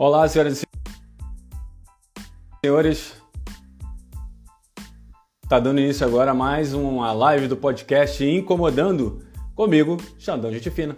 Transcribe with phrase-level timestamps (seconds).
[0.00, 0.66] Olá, senhoras e
[2.64, 3.20] senhores.
[5.42, 10.96] Está dando início agora a mais uma live do podcast Incomodando comigo, Xandão Gente Fina.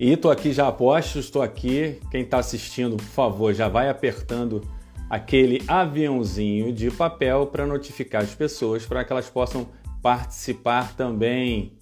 [0.00, 2.00] E estou aqui já aposto, estou aqui.
[2.10, 4.66] Quem está assistindo, por favor, já vai apertando
[5.10, 9.68] aquele aviãozinho de papel para notificar as pessoas para que elas possam
[10.00, 11.76] participar também.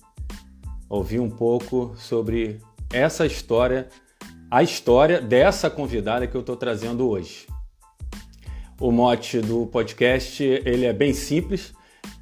[0.88, 2.61] Ouvir um pouco sobre
[2.92, 3.88] essa história
[4.55, 7.45] a história dessa convidada que eu estou trazendo hoje.
[8.80, 11.75] O mote do podcast ele é bem simples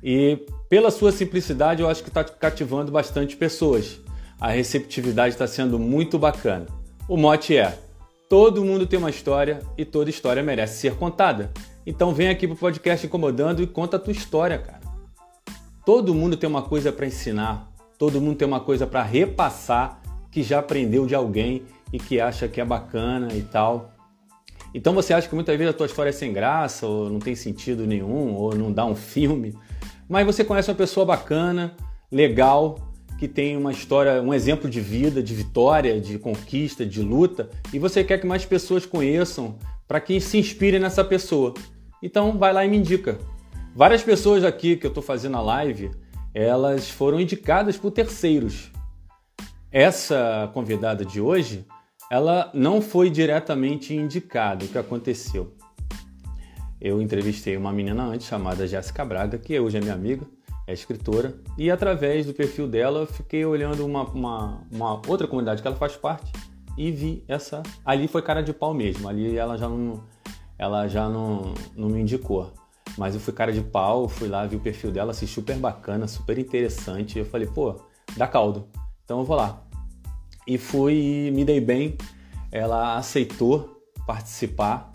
[0.02, 4.00] e pela sua simplicidade eu acho que está cativando bastante pessoas.
[4.40, 6.64] A receptividade está sendo muito bacana.
[7.06, 7.78] O mote é:
[8.30, 11.52] todo mundo tem uma história e toda história merece ser contada.
[11.84, 14.80] Então vem aqui para o podcast incomodando e conta a tua história, cara.
[15.84, 20.42] Todo mundo tem uma coisa para ensinar, todo mundo tem uma coisa para repassar que
[20.42, 23.92] já aprendeu de alguém e que acha que é bacana e tal.
[24.74, 27.34] Então você acha que muitas vezes a tua história é sem graça, ou não tem
[27.34, 29.54] sentido nenhum, ou não dá um filme,
[30.08, 31.76] mas você conhece uma pessoa bacana,
[32.10, 32.78] legal,
[33.18, 37.78] que tem uma história, um exemplo de vida, de vitória, de conquista, de luta, e
[37.78, 41.54] você quer que mais pessoas conheçam para que se inspirem nessa pessoa.
[42.02, 43.18] Então vai lá e me indica.
[43.76, 45.90] Várias pessoas aqui que eu estou fazendo a live,
[46.34, 48.72] elas foram indicadas por terceiros.
[49.70, 51.64] Essa convidada de hoje,
[52.12, 54.66] ela não foi diretamente indicada.
[54.66, 55.54] O que aconteceu?
[56.78, 60.26] Eu entrevistei uma menina antes chamada Jéssica Braga, que hoje é minha amiga,
[60.66, 65.66] é escritora, e através do perfil dela fiquei olhando uma, uma, uma outra comunidade que
[65.66, 66.30] ela faz parte
[66.76, 67.62] e vi essa.
[67.82, 70.04] Ali foi cara de pau mesmo, ali ela já não,
[70.58, 72.52] ela já não, não me indicou.
[72.98, 76.06] Mas eu fui cara de pau, fui lá, vi o perfil dela, achei super bacana,
[76.06, 77.18] super interessante.
[77.18, 77.74] Eu falei, pô,
[78.18, 78.68] dá caldo.
[79.02, 79.61] Então eu vou lá
[80.46, 81.96] e fui me dei bem.
[82.50, 84.92] Ela aceitou participar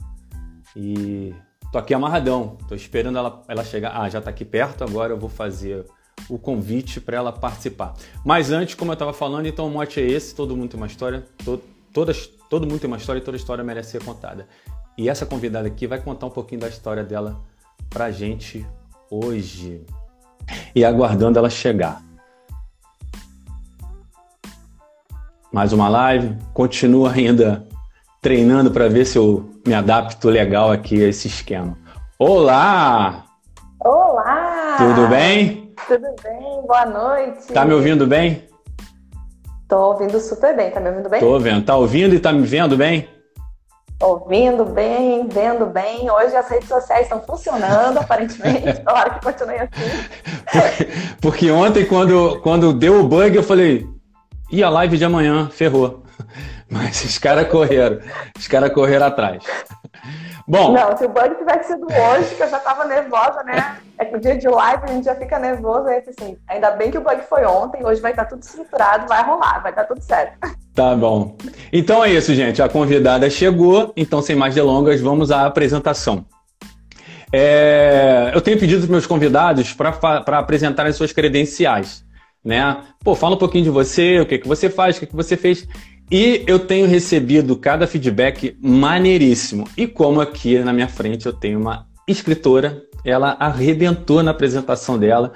[0.75, 1.33] e
[1.71, 2.57] tô aqui amarradão.
[2.67, 3.99] Tô esperando ela, ela chegar.
[3.99, 4.83] Ah, já tá aqui perto.
[4.83, 5.85] Agora eu vou fazer
[6.29, 7.93] o convite para ela participar.
[8.25, 10.87] Mas antes, como eu estava falando, então o mote é esse: todo mundo tem uma
[10.87, 11.61] história, to,
[11.93, 14.47] todas, todo mundo tem uma história e toda história merece ser contada.
[14.97, 17.39] E essa convidada aqui vai contar um pouquinho da história dela
[17.89, 18.65] pra gente
[19.09, 19.85] hoje.
[20.73, 22.06] E aguardando ela chegar.
[25.51, 26.35] Mais uma live.
[26.53, 27.65] Continuo ainda
[28.21, 31.77] treinando para ver se eu me adapto legal aqui a esse esquema.
[32.19, 33.25] Olá!
[33.79, 34.75] Olá!
[34.77, 35.73] Tudo bem?
[35.87, 37.53] Tudo bem, boa noite.
[37.53, 38.47] Tá me ouvindo bem?
[39.67, 41.19] Tô ouvindo super bem, tá me ouvindo bem?
[41.19, 41.65] Tô ouvindo.
[41.65, 43.07] Tá ouvindo e tá me vendo bem?
[44.01, 46.09] Ouvindo bem, vendo bem.
[46.09, 48.81] Hoje as redes sociais estão funcionando, aparentemente.
[48.85, 49.71] Claro que continue assim.
[50.51, 50.87] Porque,
[51.21, 53.87] porque ontem, quando, quando deu o bug, eu falei,
[54.51, 56.03] e a live de amanhã ferrou.
[56.69, 57.99] Mas os caras correram.
[58.37, 59.43] Os caras correram atrás.
[60.47, 60.71] Bom.
[60.71, 63.77] Não, se o bug tivesse sido hoje, que eu já tava nervosa, né?
[63.97, 65.87] É que o dia de live a gente já fica nervoso.
[65.87, 69.23] Aí, assim, ainda bem que o bug foi ontem, hoje vai estar tudo estruturado, vai
[69.23, 70.37] rolar, vai estar tudo certo.
[70.73, 71.35] Tá bom.
[71.73, 72.61] Então é isso, gente.
[72.61, 76.25] A convidada chegou, então sem mais delongas, vamos à apresentação.
[77.33, 78.31] É...
[78.33, 82.06] eu tenho pedido para meus convidados para apresentarem suas credenciais
[82.47, 82.77] né?
[83.03, 85.35] Pô, fala um pouquinho de você, o que, que você faz, o que, que você
[85.35, 85.67] fez.
[86.09, 89.67] E eu tenho recebido cada feedback maneiríssimo.
[89.75, 95.33] E como aqui na minha frente eu tenho uma escritora, ela arrebentou na apresentação dela.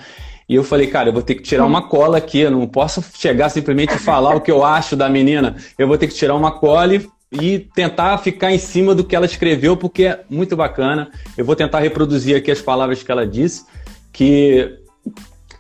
[0.48, 3.04] E eu falei, cara, eu vou ter que tirar uma cola aqui, eu não posso
[3.14, 5.58] chegar simplesmente e falar o que eu acho da menina.
[5.78, 9.18] Eu vou ter que tirar uma cola e, e tentar ficar em cima do que
[9.18, 11.12] ela escreveu, porque é muito bacana.
[11.38, 13.66] Eu vou tentar reproduzir aqui as palavras que ela disse,
[14.14, 14.81] que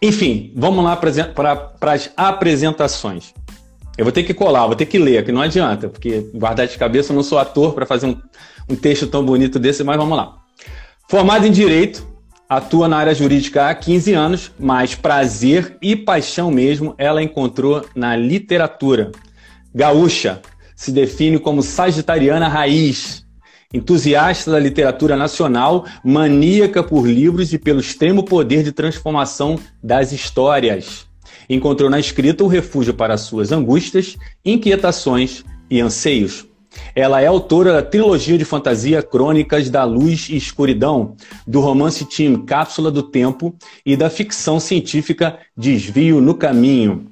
[0.01, 3.33] enfim, vamos lá para as apresentações.
[3.97, 6.77] Eu vou ter que colar, vou ter que ler, que não adianta, porque guardar de
[6.77, 8.17] cabeça eu não sou ator para fazer um,
[8.69, 10.37] um texto tão bonito desse, mas vamos lá.
[11.07, 12.07] Formado em Direito,
[12.49, 18.15] atua na área jurídica há 15 anos, mas prazer e paixão mesmo ela encontrou na
[18.15, 19.11] literatura.
[19.73, 20.41] Gaúcha,
[20.75, 23.25] se define como sagitariana raiz,
[23.73, 31.05] entusiasta da literatura nacional, maníaca por livros e pelo extremo poder de transformação das histórias.
[31.49, 36.45] Encontrou na escrita o refúgio para suas angústias, inquietações e anseios.
[36.95, 41.15] Ela é autora da trilogia de fantasia Crônicas da Luz e Escuridão,
[41.45, 47.07] do romance Team Cápsula do Tempo e da ficção científica Desvio no Caminho.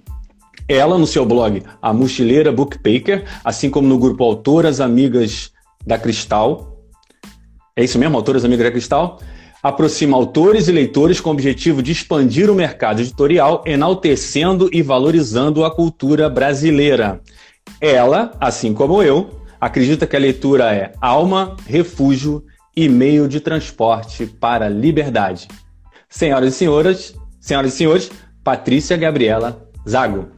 [0.68, 5.52] Ela, no seu blog A Mochileira Bookpaker, assim como no grupo Autoras Amigas
[5.86, 6.84] da Cristal.
[7.76, 9.20] É isso mesmo, Autores Amigos da Cristal?
[9.62, 15.66] Aproxima autores e leitores com o objetivo de expandir o mercado editorial, enaltecendo e valorizando
[15.66, 17.22] a cultura brasileira.
[17.82, 22.44] Ela, assim como eu, acredita que a leitura é alma, refúgio
[22.76, 25.48] e meio de transporte para a liberdade.
[26.08, 28.12] Senhoras e senhores, senhoras e senhores,
[28.44, 30.30] Patrícia Gabriela Zago.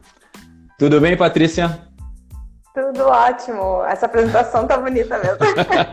[0.78, 1.91] Tudo bem, Patrícia?
[2.74, 3.84] Tudo ótimo.
[3.84, 5.36] Essa apresentação tá bonita mesmo.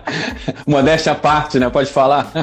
[0.66, 1.70] Modéstia à parte, né?
[1.70, 2.28] Pode falar.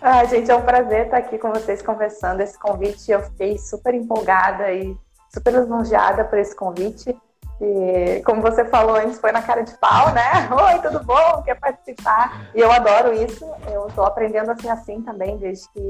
[0.00, 2.40] ah, gente, é um prazer estar aqui com vocês conversando.
[2.40, 4.96] Esse convite eu fiquei super empolgada e
[5.32, 7.14] super lisonjeada por esse convite.
[7.60, 10.48] E como você falou antes, foi na cara de pau, né?
[10.50, 11.42] Oi, tudo bom?
[11.42, 12.48] Quer participar?
[12.54, 13.44] E eu adoro isso.
[13.70, 15.86] Eu estou aprendendo assim assim também desde que,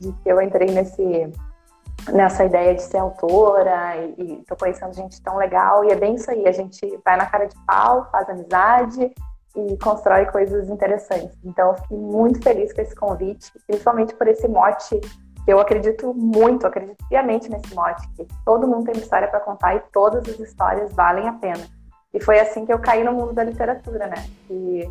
[0.00, 1.32] de que eu entrei nesse
[2.12, 6.30] nessa ideia de ser autora e, estou conhecendo gente tão legal e é bem isso
[6.30, 6.46] aí.
[6.46, 9.12] A gente vai na cara de pau, faz amizade
[9.56, 11.36] e constrói coisas interessantes.
[11.44, 15.00] Então, eu fiquei muito feliz com esse convite, principalmente por esse mote
[15.46, 19.80] eu acredito muito, acredito piamente nesse mote, que todo mundo tem história para contar e
[19.92, 21.64] todas as histórias valem a pena.
[22.12, 24.26] E foi assim que eu caí no mundo da literatura, né?
[24.50, 24.90] E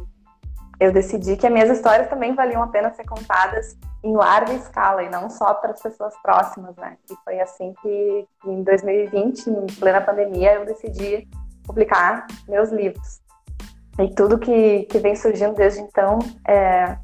[0.80, 5.04] eu decidi que as minhas histórias também valiam a pena ser contadas em larga escala
[5.04, 6.98] e não só para as pessoas próximas, né?
[7.10, 11.28] E foi assim que, em 2020, em plena pandemia, eu decidi
[11.66, 13.20] publicar meus livros.
[14.00, 16.98] E tudo que, que vem surgindo desde então é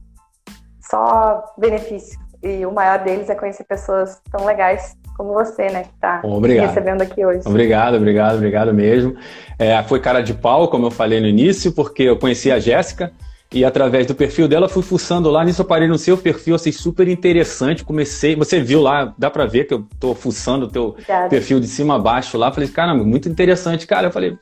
[0.82, 5.94] só benefício e o maior deles é conhecer pessoas tão legais como você, né, que
[5.94, 7.42] está recebendo aqui hoje.
[7.46, 9.16] Obrigado, obrigado, obrigado mesmo.
[9.60, 13.12] É, foi cara de pau, como eu falei no início, porque eu conheci a Jéssica
[13.54, 16.72] e através do perfil dela fui fuçando lá, nisso eu parei no seu perfil, achei
[16.72, 20.90] super interessante, comecei, você viu lá, dá para ver que eu tô fuçando o teu
[20.90, 21.30] Obrigada.
[21.30, 24.38] perfil de cima a baixo lá, falei, caramba, muito interessante, cara, eu falei,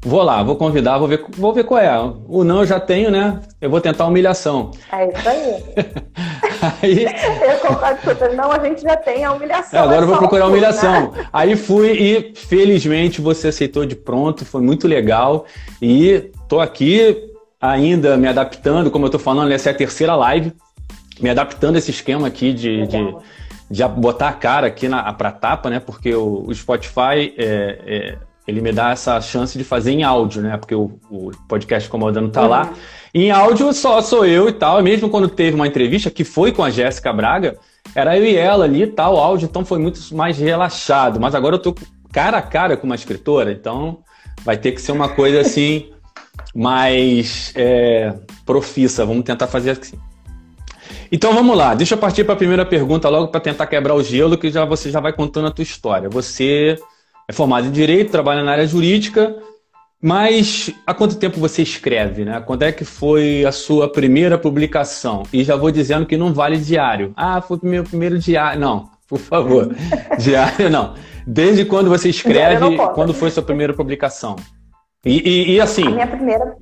[0.00, 1.90] Vou lá, vou convidar, vou ver, vou ver qual é.
[2.28, 3.40] O não eu já tenho, né?
[3.60, 4.70] Eu vou tentar a humilhação.
[4.92, 5.64] É isso aí.
[6.82, 7.04] aí...
[7.50, 8.28] Eu concordo com você.
[8.28, 9.80] Não, a gente já tem a humilhação.
[9.80, 11.10] É, agora é eu vou procurar a humilhação.
[11.10, 11.26] Né?
[11.32, 15.46] Aí fui e felizmente você aceitou de pronto, foi muito legal.
[15.82, 17.27] E tô aqui
[17.60, 20.52] ainda me adaptando, como eu tô falando, essa é a terceira live,
[21.20, 23.16] me adaptando a esse esquema aqui de, de,
[23.70, 25.80] de, botar a cara aqui na, pra tapa, né?
[25.80, 28.18] Porque o, o Spotify é, é
[28.48, 30.56] ele me dá essa chance de fazer em áudio, né?
[30.56, 32.48] Porque o, o podcast Comodando tá uhum.
[32.48, 32.72] lá.
[33.12, 34.82] Em áudio só sou eu e tal.
[34.82, 37.58] Mesmo quando teve uma entrevista que foi com a Jéssica Braga,
[37.94, 41.20] era eu e ela ali e tal, o áudio, então foi muito mais relaxado.
[41.20, 41.74] Mas agora eu tô
[42.10, 43.98] cara a cara com uma escritora, então
[44.42, 45.90] vai ter que ser uma coisa assim
[46.54, 48.14] mais é,
[48.44, 49.04] profissa.
[49.04, 49.98] Vamos tentar fazer assim.
[51.10, 54.02] Então vamos lá, deixa eu partir para a primeira pergunta logo para tentar quebrar o
[54.02, 56.08] gelo, que já você já vai contando a tua história.
[56.08, 56.78] Você
[57.26, 59.34] é formado em Direito, trabalha na área jurídica,
[60.02, 62.40] mas há quanto tempo você escreve, né?
[62.40, 65.22] Quando é que foi a sua primeira publicação?
[65.32, 67.12] E já vou dizendo que não vale diário.
[67.16, 68.60] Ah, foi o meu primeiro diário.
[68.60, 69.74] Não, por favor.
[70.20, 70.94] diário não.
[71.26, 74.36] Desde quando você escreve, quando foi a sua primeira publicação?
[75.04, 75.86] E, e, e assim.
[75.86, 76.56] A minha primeira.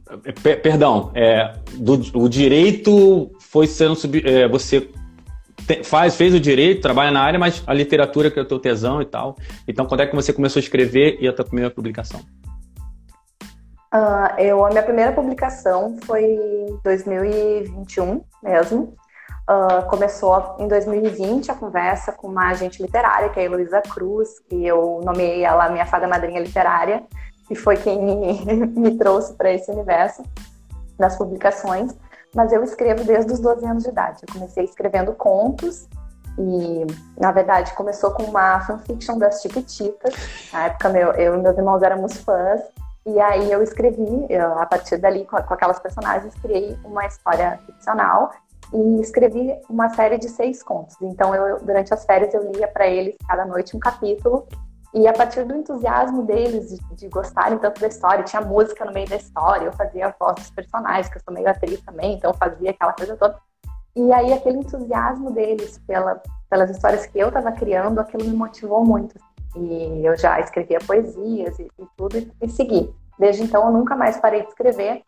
[0.63, 3.97] perdão, é, do, o direito foi sendo.
[4.25, 4.91] É, você
[5.85, 9.01] faz, fez o direito, trabalha na área, mas a literatura que é o teu tesão
[9.01, 9.37] e tal.
[9.67, 12.21] Então, quando é que você começou a escrever e a tua primeira publicação?
[13.95, 18.95] Uh, eu, a minha primeira publicação foi em 2021 mesmo.
[19.49, 24.41] Uh, começou em 2020 a conversa com uma agente literária, que é a Heloísa Cruz,
[24.41, 27.05] que eu nomeei ela minha fada madrinha literária,
[27.51, 30.23] e foi quem me, me trouxe para esse universo
[30.99, 31.95] das publicações
[32.37, 34.23] mas eu escrevo desde os 12 anos de idade.
[34.29, 35.89] Eu comecei escrevendo contos
[36.39, 36.87] e,
[37.19, 40.15] na verdade, começou com uma fanfiction das Chiquititas.
[40.53, 42.61] Na época, meu, eu e meus irmãos éramos fãs.
[43.07, 47.59] E aí eu escrevi, eu, a partir dali, com, com aquelas personagens, criei uma história
[47.65, 48.33] ficcional
[48.75, 50.95] e escrevi uma série de seis contos.
[51.01, 54.47] Então, eu, durante as férias, eu lia para eles cada noite um capítulo
[54.97, 58.95] e a partir do entusiasmo deles de, de, gostarem tanto da história, tinha música no
[58.95, 62.15] meio da história, eu fazia a voz dos personagens, que eu sou meio atriz também,
[62.15, 63.39] então eu fazia aquela coisa toda.
[63.95, 68.87] E aí aquele entusiasmo deles pela, pelas histórias que eu estava criando, aquilo me motivou
[68.87, 69.15] muito.
[69.55, 72.91] E eu já escrevia poesias e, e tudo, e, e segui.
[73.19, 75.03] Desde então eu nunca mais parei de escrever,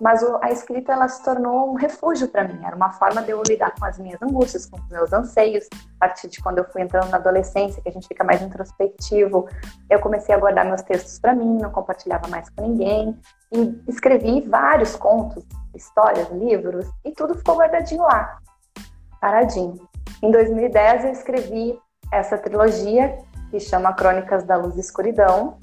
[0.00, 2.60] mas a escrita ela se tornou um refúgio para mim.
[2.64, 5.68] Era uma forma de eu lidar com as minhas angústias, com os meus anseios.
[6.00, 9.48] A partir de quando eu fui entrando na adolescência, que a gente fica mais introspectivo,
[9.88, 13.18] eu comecei a guardar meus textos para mim, não compartilhava mais com ninguém
[13.52, 18.38] e escrevi vários contos, histórias, livros e tudo ficou guardadinho lá,
[19.20, 19.88] paradinho.
[20.22, 21.78] Em 2010 eu escrevi
[22.12, 23.18] essa trilogia
[23.50, 25.58] que chama Crônicas da Luz e Escuridão,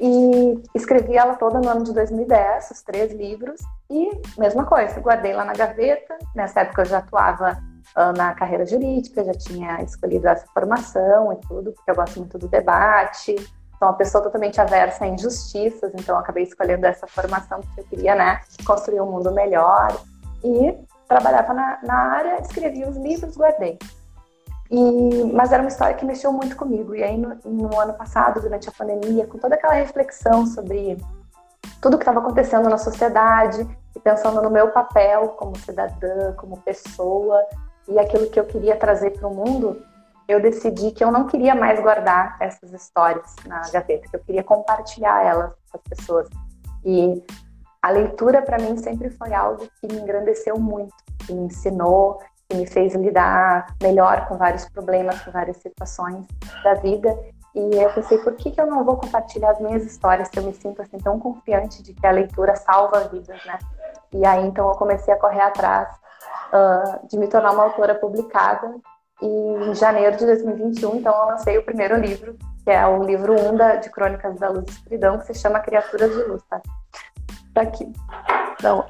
[0.00, 5.32] e escrevi ela toda no ano de 2010, os três livros, e mesma coisa, guardei
[5.32, 6.16] lá na gaveta.
[6.34, 7.58] Nessa época eu já atuava
[7.96, 12.38] uh, na carreira jurídica, já tinha escolhido essa formação e tudo, porque eu gosto muito
[12.38, 13.34] do debate.
[13.78, 18.14] Sou uma pessoa totalmente aversa a injustiças, então acabei escolhendo essa formação porque eu queria,
[18.14, 20.00] né, construir um mundo melhor.
[20.44, 20.76] E
[21.08, 23.78] trabalhava na, na área, escrevi os livros, guardei.
[24.70, 26.94] E, mas era uma história que mexeu muito comigo.
[26.94, 30.98] E aí, no, no ano passado, durante a pandemia, com toda aquela reflexão sobre
[31.80, 37.40] tudo que estava acontecendo na sociedade, e pensando no meu papel como cidadã, como pessoa,
[37.88, 39.82] e aquilo que eu queria trazer para o mundo,
[40.28, 44.44] eu decidi que eu não queria mais guardar essas histórias na gaveta, que eu queria
[44.44, 46.28] compartilhar elas com as pessoas.
[46.84, 47.24] E
[47.80, 50.94] a leitura para mim sempre foi algo que me engrandeceu muito,
[51.26, 56.26] que me ensinou, que me fez lidar melhor com vários problemas, com várias situações
[56.64, 57.16] da vida.
[57.54, 60.44] E eu pensei, por que, que eu não vou compartilhar as minhas histórias se eu
[60.44, 63.58] me sinto assim tão confiante de que a leitura salva vidas, né?
[64.12, 65.88] E aí então eu comecei a correr atrás
[66.52, 68.74] uh, de me tornar uma autora publicada.
[69.20, 73.34] E em janeiro de 2021, então eu lancei o primeiro livro, que é o livro
[73.34, 76.62] 1 da, de Crônicas da Luz e Escuridão, que se chama Criaturas de Luz, tá?
[77.52, 77.92] Tá aqui.
[78.52, 78.86] Então,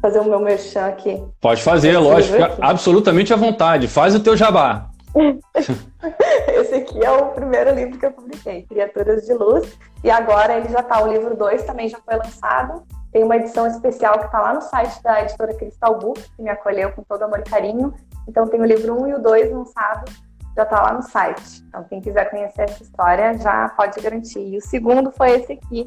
[0.00, 1.22] fazer o meu merchan aqui.
[1.40, 3.88] Pode fazer, Esse lógico, absolutamente à vontade.
[3.88, 4.88] Faz o teu jabá.
[6.48, 9.76] Esse aqui é o primeiro livro que eu publiquei, Criaturas de Luz.
[10.04, 12.82] E agora ele já está, o livro 2 também já foi lançado.
[13.12, 16.50] Tem uma edição especial que está lá no site da editora Cristal Book, que me
[16.50, 17.94] acolheu com todo amor e carinho.
[18.28, 20.12] Então tem o livro 1 um e o 2 lançado,
[20.54, 21.64] já está lá no site.
[21.68, 24.46] Então quem quiser conhecer essa história já pode garantir.
[24.46, 25.86] E o segundo foi esse aqui,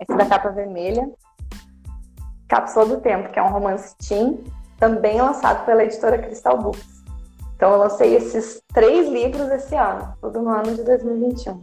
[0.00, 1.10] esse da capa vermelha,
[2.50, 4.44] Cápsula do Tempo, que é um romance teen,
[4.76, 7.00] também lançado pela editora Cristal Books.
[7.54, 11.62] Então eu lancei esses três livros esse ano, tudo no ano de 2021.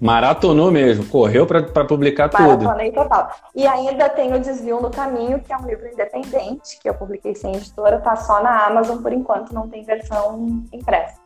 [0.00, 2.64] Maratonou mesmo, correu para publicar Maratonei tudo.
[2.64, 3.30] Maratonei total.
[3.54, 7.34] E ainda tem o Desvio no Caminho, que é um livro independente, que eu publiquei
[7.34, 11.25] sem editora, tá só na Amazon por enquanto, não tem versão impressa.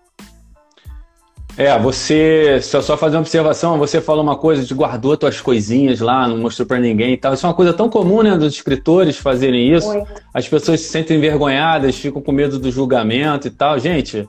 [1.56, 6.00] É, você, só, só fazer uma observação, você falou uma coisa de guardou tuas coisinhas
[6.00, 7.34] lá, não mostrou para ninguém e tal.
[7.34, 9.88] Isso é uma coisa tão comum, né, dos escritores fazerem isso.
[9.88, 10.10] Muito.
[10.32, 13.78] As pessoas se sentem envergonhadas, ficam com medo do julgamento e tal.
[13.78, 14.28] Gente,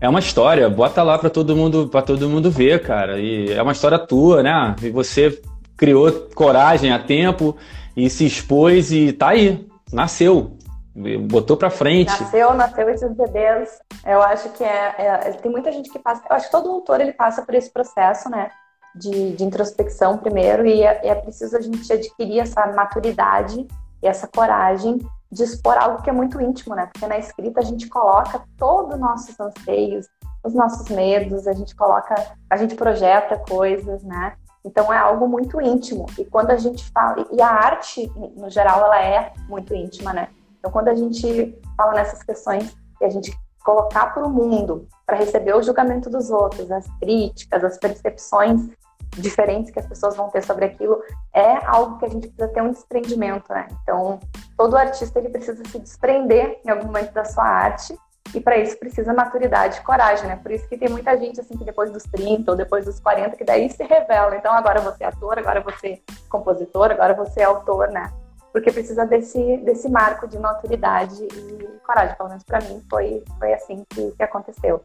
[0.00, 3.18] é uma história, bota lá para todo mundo, para todo mundo ver, cara.
[3.18, 4.76] E é uma história tua, né?
[4.82, 5.40] E você
[5.76, 7.56] criou coragem a tempo
[7.96, 10.56] e se expôs e tá aí, nasceu
[10.94, 12.08] botou para frente.
[12.08, 13.80] Nasceu, nasceu esses bebês.
[14.04, 16.22] Eu acho que é, é, tem muita gente que passa.
[16.28, 18.50] Eu acho que todo autor ele passa por esse processo, né?
[18.94, 23.66] De, de introspecção primeiro e é, é preciso a gente adquirir essa maturidade
[24.02, 24.98] e essa coragem
[25.30, 26.90] de expor algo que é muito íntimo, né?
[26.92, 30.06] Porque na escrita a gente coloca todos os nossos anseios,
[30.44, 32.14] os nossos medos, a gente coloca,
[32.50, 34.34] a gente projeta coisas, né?
[34.62, 36.04] Então é algo muito íntimo.
[36.18, 40.28] E quando a gente fala, e a arte, no geral, ela é muito íntima, né?
[40.62, 45.16] Então, quando a gente fala nessas questões e a gente colocar para o mundo, para
[45.16, 48.70] receber o julgamento dos outros, as críticas, as percepções
[49.18, 51.02] diferentes que as pessoas vão ter sobre aquilo,
[51.34, 53.66] é algo que a gente precisa ter um desprendimento, né?
[53.82, 54.20] Então,
[54.56, 57.98] todo artista ele precisa se desprender em algum momento da sua arte
[58.32, 60.36] e para isso precisa maturidade e coragem, né?
[60.36, 63.36] Por isso que tem muita gente assim que depois dos 30 ou depois dos 40
[63.36, 64.36] que daí se revela.
[64.36, 68.12] Então agora você é ator, agora você é compositor, agora você é autor, né?
[68.52, 72.14] Porque precisa desse, desse marco de maturidade e coragem.
[72.16, 74.82] Pelo menos para mim foi, foi assim que, que aconteceu.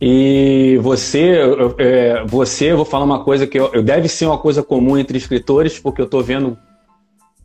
[0.00, 1.38] E você,
[1.78, 5.78] é, você, vou falar uma coisa que eu, deve ser uma coisa comum entre escritores,
[5.78, 6.56] porque eu estou vendo,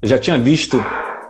[0.02, 0.78] eu já tinha visto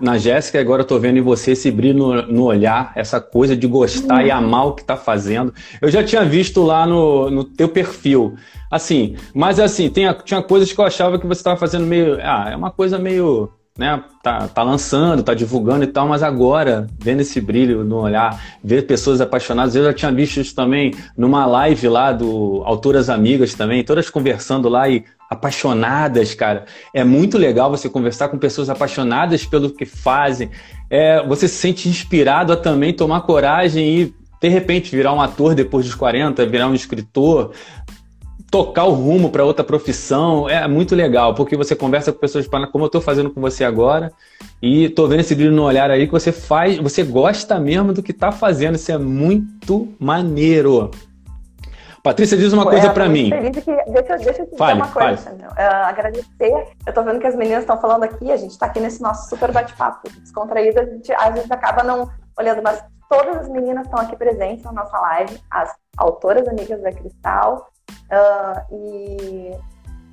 [0.01, 3.55] na Jéssica, agora eu estou vendo em você esse brilho no, no, olhar, essa coisa
[3.55, 5.53] de gostar e amar o que está fazendo.
[5.81, 8.35] Eu já tinha visto lá no, no teu perfil,
[8.69, 12.49] assim, mas assim, tem, tinha coisas que eu achava que você estava fazendo meio, ah,
[12.51, 17.21] é uma coisa meio né, tá, tá lançando, tá divulgando e tal, mas agora, vendo
[17.21, 21.87] esse brilho no olhar, ver pessoas apaixonadas, eu já tinha visto isso também numa live
[21.87, 26.65] lá do Autoras Amigas também, todas conversando lá e apaixonadas, cara.
[26.93, 30.51] É muito legal você conversar com pessoas apaixonadas pelo que fazem.
[30.89, 35.55] É, você se sente inspirado a também tomar coragem e de repente virar um ator
[35.55, 37.53] depois dos 40, virar um escritor,
[38.53, 42.83] tocar o rumo para outra profissão é muito legal, porque você conversa com pessoas como
[42.83, 44.13] eu estou fazendo com você agora,
[44.62, 48.03] e estou vendo esse brilho no olhar aí que você faz, você gosta mesmo do
[48.03, 50.91] que está fazendo, isso é muito maneiro.
[52.03, 53.31] Patrícia, diz uma coisa para mim.
[53.31, 53.39] Que,
[53.91, 56.51] deixa, deixa eu te fale, dizer uma coisa, uh, agradecer.
[56.51, 59.29] Eu estou vendo que as meninas estão falando aqui, a gente está aqui nesse nosso
[59.29, 62.07] super bate-papo descontraído, a gente, a gente acaba não
[62.38, 66.91] olhando, mas todas as meninas estão aqui presentes na nossa live, as autoras amigas da
[66.91, 67.72] Cristal,
[68.09, 69.57] Uh, e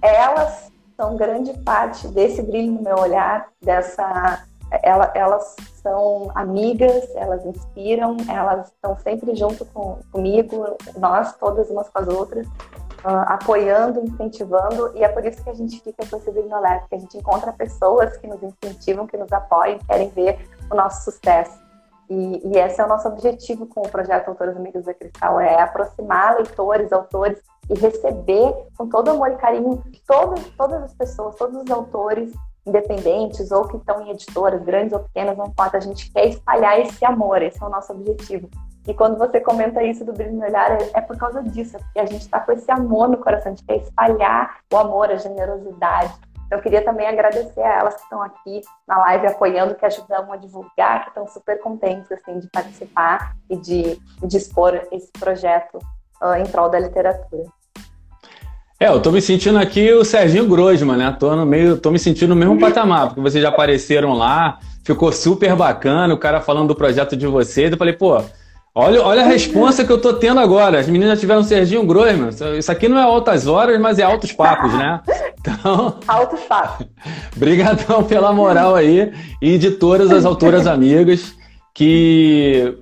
[0.02, 4.44] elas são grande parte desse brilho no meu olhar, dessa
[4.82, 11.88] ela, elas são amigas, elas inspiram, elas estão sempre junto com, comigo, nós todas umas
[11.88, 12.46] com as outras.
[13.04, 16.94] uh, apoiando, incentivando, e é por isso que a gente fica com esse Brilho porque
[16.94, 20.38] a gente encontra pessoas que nos incentivam, que nos apoiam, querem ver
[20.70, 21.58] o nosso sucesso.
[22.10, 25.62] E, e, esse é o nosso objetivo com o projeto Autores Amigos da Cristal, é
[25.62, 27.38] aproximar leitores, autores
[27.70, 32.32] e receber com todo amor e carinho todas, todas as pessoas, todos os autores
[32.66, 36.80] independentes ou que estão em editoras, grandes ou pequenas, não importa, a gente quer espalhar
[36.80, 38.50] esse amor, esse é o nosso objetivo.
[38.88, 41.80] E quando você comenta isso do brilho no olhar, é, é por causa disso, é
[41.80, 45.10] porque a gente está com esse amor no coração, a gente quer espalhar o amor,
[45.10, 46.12] a generosidade,
[46.50, 50.32] então, eu queria também agradecer a elas que estão aqui na live apoiando, que ajudam
[50.32, 55.78] a divulgar, que estão super contentes assim, de participar e de, de expor esse projeto
[56.20, 57.44] uh, em prol da literatura.
[58.80, 61.16] É, eu tô me sentindo aqui o Serginho Grosman, né?
[61.20, 65.12] Tô no meio, tô me sentindo no mesmo patamar, porque vocês já apareceram lá, ficou
[65.12, 68.20] super bacana, o cara falando do projeto de vocês, eu falei, pô,
[68.72, 70.78] Olha, olha a resposta que eu tô tendo agora.
[70.78, 72.30] As meninas tiveram Serginho Grossman.
[72.56, 75.00] Isso aqui não é altas horas, mas é altos papos, né?
[75.40, 75.98] Então.
[76.06, 76.86] Altos papos.
[77.36, 79.12] Obrigadão pela moral aí.
[79.42, 81.34] E de todas as autoras amigas
[81.74, 82.78] que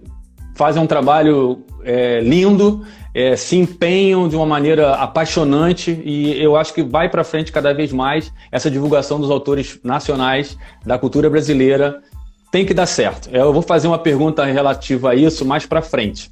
[0.54, 6.74] fazem um trabalho é, lindo, é, se empenham de uma maneira apaixonante e eu acho
[6.74, 12.02] que vai para frente cada vez mais essa divulgação dos autores nacionais da cultura brasileira
[12.50, 13.28] tem que dar certo.
[13.30, 16.30] Eu vou fazer uma pergunta relativa a isso mais para frente.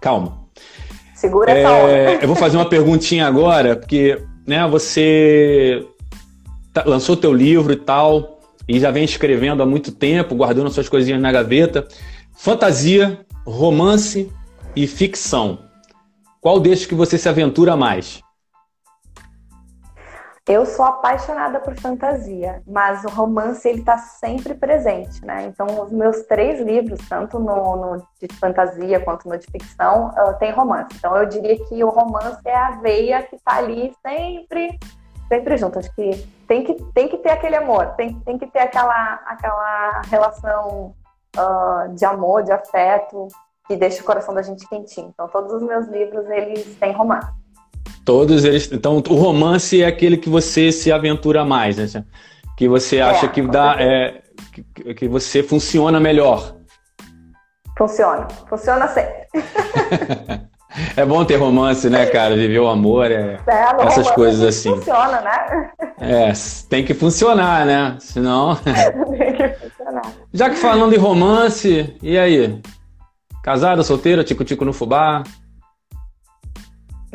[0.00, 0.38] Calma.
[1.14, 5.86] Segura essa é, Eu vou fazer uma perguntinha agora, porque né, você
[6.72, 10.88] tá, lançou teu livro e tal, e já vem escrevendo há muito tempo, guardando suas
[10.88, 11.86] coisinhas na gaveta.
[12.34, 14.30] Fantasia, romance
[14.74, 15.58] e ficção.
[16.40, 18.22] Qual desses que você se aventura mais?
[20.50, 25.44] Eu sou apaixonada por fantasia, mas o romance ele está sempre presente, né?
[25.44, 30.36] Então os meus três livros, tanto no, no de fantasia quanto no de ficção, uh,
[30.40, 30.88] tem romance.
[30.98, 34.76] Então eu diria que o romance é a veia que está ali sempre,
[35.28, 35.78] sempre junto.
[35.78, 36.16] Acho que
[36.48, 40.96] tem que tem que ter aquele amor, tem, tem que ter aquela aquela relação
[41.38, 43.28] uh, de amor, de afeto
[43.68, 45.10] que deixa o coração da gente quentinho.
[45.14, 47.39] Então todos os meus livros eles têm romance.
[48.04, 48.70] Todos eles.
[48.72, 52.04] Então, o romance é aquele que você se aventura mais, né?
[52.56, 53.76] Que você acha é, que dá.
[53.78, 54.20] É,
[54.52, 56.56] que, que você funciona melhor.
[57.76, 58.28] Funciona.
[58.48, 59.26] Funciona sempre.
[60.96, 62.34] é bom ter romance, né, cara?
[62.34, 64.74] Viver o amor, é, é essas coisas assim.
[64.76, 65.70] Funciona, né?
[65.98, 66.32] É,
[66.68, 67.96] tem que funcionar, né?
[67.98, 68.56] Senão.
[69.16, 70.02] tem que funcionar.
[70.32, 72.60] Já que falando em romance, e aí?
[73.42, 75.22] Casada, solteira, tico-tico no fubá?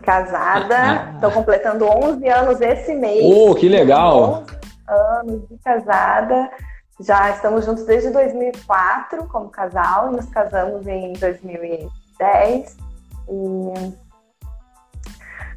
[0.05, 3.25] Casada, estou completando 11 anos esse mês.
[3.25, 4.43] Oh, que legal!
[4.47, 4.55] 11
[4.87, 6.49] anos de casada.
[7.01, 12.77] Já estamos juntos desde 2004 como casal e nos casamos em 2010.
[13.27, 13.93] E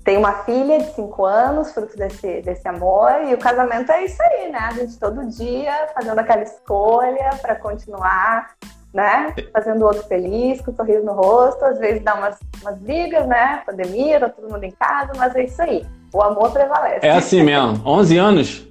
[0.02, 4.20] tenho uma filha de 5 anos, fruto desse, desse amor, e o casamento é isso
[4.22, 4.58] aí, né?
[4.58, 8.54] A gente todo dia fazendo aquela escolha para continuar
[8.92, 9.35] né?
[9.53, 13.27] Fazendo o outro feliz, com um sorriso no rosto, às vezes dá umas, umas brigas,
[13.27, 13.62] né?
[13.66, 15.87] Pandemia, tá todo mundo em casa, mas é isso aí.
[16.12, 17.07] O amor prevalece.
[17.07, 17.81] É assim mesmo.
[17.87, 18.68] 11 anos?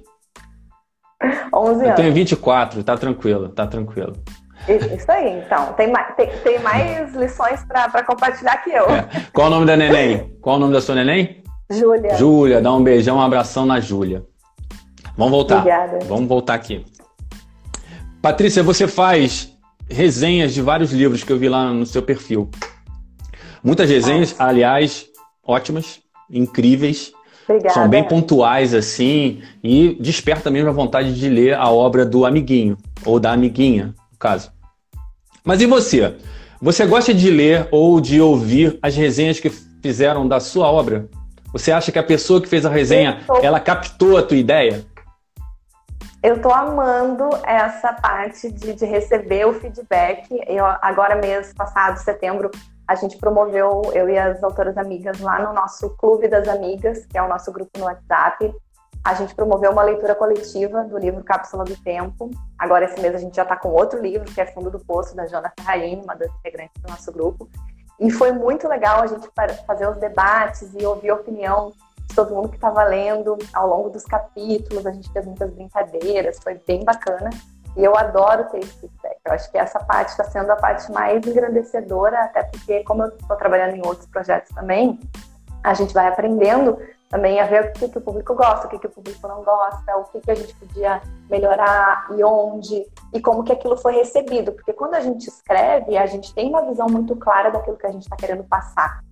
[1.52, 1.88] 11 anos.
[1.88, 4.14] Eu tenho 24, tá tranquilo, tá tranquilo.
[4.68, 5.72] Isso aí, então.
[5.74, 8.84] Tem mais, tem, tem mais lições para compartilhar que eu.
[8.90, 9.08] É.
[9.32, 10.36] Qual o nome da neném?
[10.42, 11.42] Qual o nome da sua neném?
[11.70, 12.16] Júlia.
[12.16, 14.24] Júlia, dá um beijão, um abração na Júlia.
[15.16, 15.58] Vamos voltar.
[15.58, 15.98] Obrigada.
[16.04, 16.84] Vamos voltar aqui.
[18.20, 19.57] Patrícia, você faz
[19.88, 22.50] resenhas de vários livros que eu vi lá no seu perfil.
[23.62, 25.06] Muitas resenhas, aliás,
[25.42, 27.12] ótimas, incríveis.
[27.48, 27.74] Obrigada.
[27.74, 32.76] São bem pontuais, assim, e desperta mesmo a vontade de ler a obra do amiguinho,
[33.04, 34.52] ou da amiguinha, no caso.
[35.42, 36.14] Mas e você?
[36.60, 41.08] Você gosta de ler ou de ouvir as resenhas que fizeram da sua obra?
[41.52, 44.84] Você acha que a pessoa que fez a resenha, ela captou a tua ideia?
[46.20, 50.28] Eu tô amando essa parte de, de receber o feedback.
[50.48, 52.50] Eu, agora, mês passado, setembro,
[52.88, 57.16] a gente promoveu, eu e as autoras amigas, lá no nosso Clube das Amigas, que
[57.16, 58.52] é o nosso grupo no WhatsApp.
[59.04, 62.30] A gente promoveu uma leitura coletiva do livro Cápsula do Tempo.
[62.58, 65.14] Agora, esse mês, a gente já está com outro livro, que é Fundo do Poço,
[65.14, 67.48] da Jana Ferrarini, uma das integrantes do nosso grupo.
[68.00, 69.28] E foi muito legal a gente
[69.66, 71.72] fazer os debates e ouvir opinião
[72.14, 74.86] todo mundo que estava lendo ao longo dos capítulos.
[74.86, 77.30] A gente fez muitas brincadeiras, foi bem bacana.
[77.76, 79.18] E eu adoro ter esse feedback.
[79.24, 83.08] Eu acho que essa parte está sendo a parte mais engrandecedora, até porque, como eu
[83.08, 84.98] estou trabalhando em outros projetos também,
[85.62, 88.78] a gente vai aprendendo também a ver o que, que o público gosta, o que,
[88.78, 93.20] que o público não gosta, o que, que a gente podia melhorar e onde, e
[93.20, 94.52] como que aquilo foi recebido.
[94.52, 97.92] Porque quando a gente escreve, a gente tem uma visão muito clara daquilo que a
[97.92, 99.02] gente está querendo passar.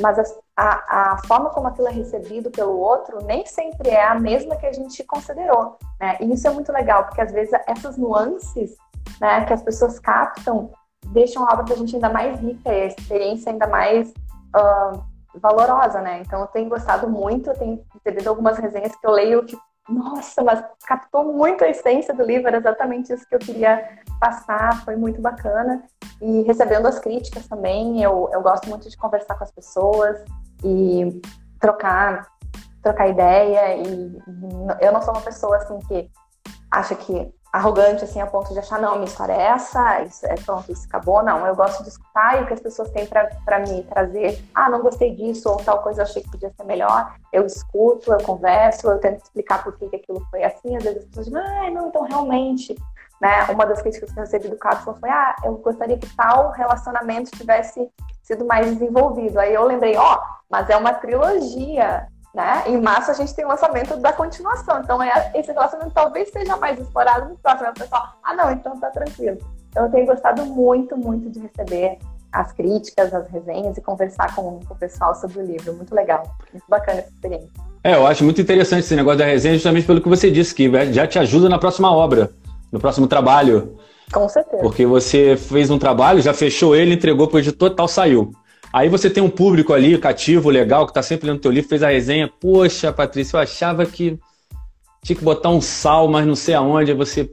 [0.00, 0.24] Mas a,
[0.56, 4.66] a, a, forma como aquilo é recebido pelo outro nem sempre é a mesma que
[4.66, 6.16] a gente considerou, né?
[6.20, 8.76] E isso é muito legal, porque às vezes essas nuances,
[9.20, 10.70] né, que as pessoas captam,
[11.08, 15.02] deixam a obra da gente ainda mais rica e a experiência ainda mais uh,
[15.34, 16.20] valorosa, né?
[16.20, 19.56] Então eu tenho gostado muito, eu tenho recebido algumas resenhas que eu leio que
[19.88, 24.84] nossa, mas captou muito a essência do livro, era exatamente isso que eu queria passar,
[24.84, 25.82] foi muito bacana.
[26.20, 30.24] E recebendo as críticas também, eu, eu gosto muito de conversar com as pessoas
[30.64, 31.20] e
[31.58, 32.28] trocar,
[32.80, 33.76] trocar ideia.
[33.76, 34.18] E
[34.80, 36.08] eu não sou uma pessoa assim que
[36.70, 40.34] acha que arrogante assim a ponto de achar não minha história é essa isso é
[40.36, 43.58] pronto isso acabou não eu gosto de escutar e o que as pessoas têm para
[43.58, 47.44] me trazer ah não gostei disso ou tal coisa achei que podia ser melhor eu
[47.44, 51.04] escuto eu converso eu tento explicar por que, que aquilo foi assim às vezes as
[51.04, 52.74] pessoas dizem ah não então realmente
[53.20, 56.52] né uma das críticas que eu recebi do Capson foi ah eu gostaria que tal
[56.52, 57.86] relacionamento tivesse
[58.22, 62.64] sido mais desenvolvido aí eu lembrei ó oh, mas é uma trilogia né?
[62.66, 64.80] Em março a gente tem o lançamento da continuação.
[64.80, 67.70] Então é, esse relacionamento talvez seja mais explorado no próximo.
[67.70, 69.38] O pessoal, ah não, então tá tranquilo.
[69.68, 71.98] Então eu tenho gostado muito, muito de receber
[72.32, 75.74] as críticas, as resenhas e conversar com, com o pessoal sobre o livro.
[75.74, 77.50] Muito legal, muito bacana essa experiência.
[77.84, 80.70] É, eu acho muito interessante esse negócio da resenha, justamente pelo que você disse, que
[80.92, 82.30] já te ajuda na próxima obra,
[82.70, 83.76] no próximo trabalho.
[84.12, 84.62] Com certeza.
[84.62, 88.32] Porque você fez um trabalho, já fechou ele, entregou para o editor, tal, saiu.
[88.72, 91.82] Aí você tem um público ali, cativo, legal, que tá sempre lendo teu livro, fez
[91.82, 92.30] a resenha.
[92.40, 94.18] Poxa, Patrícia, eu achava que
[95.02, 96.90] tinha que botar um sal, mas não sei aonde.
[96.90, 97.30] Aí você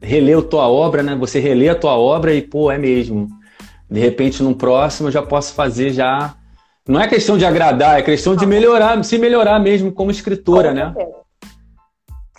[0.00, 1.14] releu tua obra, né?
[1.16, 3.28] Você relê a tua obra e, pô, é mesmo.
[3.90, 6.34] De repente, no próximo, eu já posso fazer já.
[6.88, 10.74] Não é questão de agradar, é questão de melhorar, se melhorar mesmo como escritora, Com
[10.74, 10.94] né?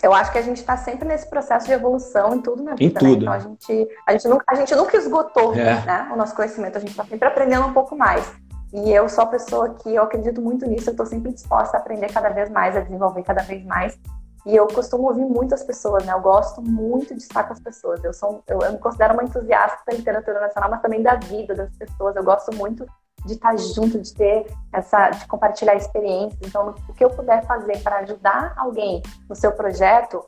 [0.02, 2.84] Eu acho que a gente está sempre nesse processo de evolução em tudo na vida.
[2.84, 2.98] Em né?
[3.00, 3.10] tudo.
[3.10, 3.16] Né?
[3.16, 5.84] Então a gente, a, gente nunca, a gente nunca esgotou é.
[5.84, 8.30] né, o nosso conhecimento, a gente está sempre aprendendo um pouco mais.
[8.72, 11.80] E eu sou a pessoa que eu acredito muito nisso, eu estou sempre disposta a
[11.80, 13.98] aprender cada vez mais, a desenvolver cada vez mais.
[14.44, 16.12] E eu costumo ouvir muitas pessoas, né?
[16.12, 18.02] Eu gosto muito de estar com as pessoas.
[18.04, 21.52] Eu sou, eu, eu me considero uma entusiasta da literatura nacional, mas também da vida
[21.54, 22.14] das pessoas.
[22.14, 22.86] Eu gosto muito
[23.24, 26.38] de estar junto, de ter essa, de compartilhar experiências.
[26.42, 30.24] Então, o que eu puder fazer para ajudar alguém no seu projeto,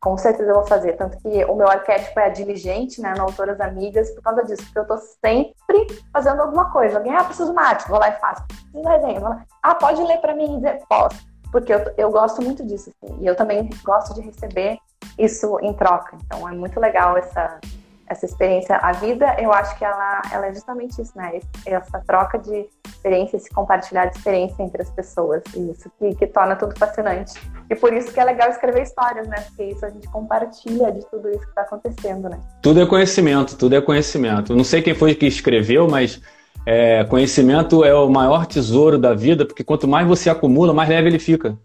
[0.00, 0.92] com certeza eu vou fazer.
[0.94, 4.62] Tanto que o meu arquétipo é a diligente, né, no Autoras Amigas, por causa disso,
[4.64, 6.98] porque eu estou sempre fazendo alguma coisa.
[6.98, 8.44] Alguém, ah, preciso de uma arte, vou lá e faço.
[8.46, 9.46] Preciso de resenha.
[9.62, 11.26] Ah, pode ler para mim e dizer, posso.
[11.50, 14.78] Porque eu, eu gosto muito disso, assim, e eu também gosto de receber
[15.18, 16.16] isso em troca.
[16.24, 17.58] Então, é muito legal essa,
[18.08, 18.76] essa experiência.
[18.76, 21.40] A vida, eu acho que ela, ela é justamente isso, né?
[21.66, 25.42] Essa troca de experiência, esse compartilhar de experiência entre as pessoas.
[25.54, 27.34] Isso que, que torna tudo fascinante.
[27.70, 29.36] E por isso que é legal escrever histórias, né?
[29.46, 32.40] Porque isso a gente compartilha de tudo isso que está acontecendo, né?
[32.62, 34.56] Tudo é conhecimento, tudo é conhecimento.
[34.56, 36.20] Não sei quem foi que escreveu, mas
[36.66, 41.08] é, conhecimento é o maior tesouro da vida, porque quanto mais você acumula, mais leve
[41.08, 41.56] ele fica.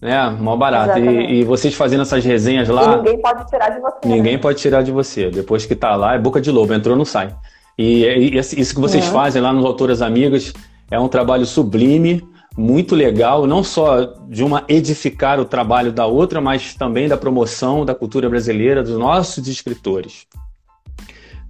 [0.00, 0.98] É, mó barato.
[0.98, 2.94] E, e, vocês fazendo essas resenhas lá.
[2.94, 3.98] E ninguém pode tirar de você.
[4.04, 4.38] Ninguém né?
[4.38, 5.30] pode tirar de você.
[5.30, 7.34] Depois que tá lá, é boca de lobo, entrou, não sai.
[7.76, 10.52] E, e isso que vocês fazem lá nos Autoras Amigas
[10.90, 16.40] é um trabalho sublime, muito legal, não só de uma edificar o trabalho da outra,
[16.40, 20.26] mas também da promoção da cultura brasileira, dos nossos escritores.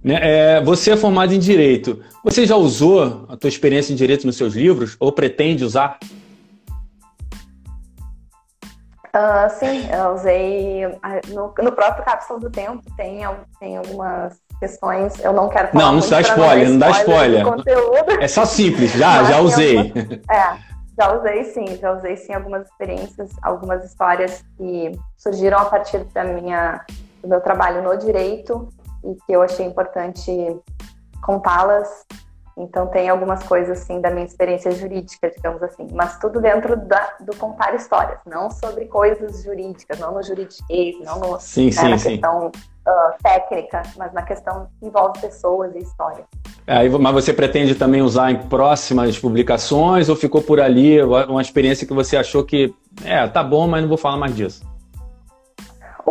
[0.03, 0.19] Né?
[0.21, 1.99] É, você é formado em Direito.
[2.23, 4.95] Você já usou a tua experiência em Direito nos seus livros?
[4.99, 5.99] Ou pretende usar?
[9.19, 10.87] Uh, sim, eu usei
[11.27, 13.19] no, no, próprio Cápsula do Tempo, tem,
[13.59, 17.43] tem algumas questões, eu não quero falar Não, não dá spoiler, não dá spoiler.
[18.21, 19.77] É só simples, já, já usei.
[19.77, 20.57] Algumas, é,
[20.97, 26.23] já usei sim, já usei sim algumas experiências, algumas histórias que surgiram a partir da
[26.23, 26.85] minha,
[27.21, 28.69] do meu trabalho no direito
[29.03, 30.31] e que eu achei importante
[31.21, 32.05] contá-las
[32.59, 37.15] então tem algumas coisas assim da minha experiência jurídica, digamos assim, mas tudo dentro da,
[37.21, 41.89] do contar histórias, não sobre coisas jurídicas, não no juridiquês, não no, sim, né, sim,
[41.89, 42.09] na sim.
[42.09, 46.25] questão uh, técnica, mas na questão que envolve pessoas e história.
[46.67, 51.87] É, mas você pretende também usar em próximas publicações ou ficou por ali uma experiência
[51.87, 54.68] que você achou que é, tá bom, mas não vou falar mais disso?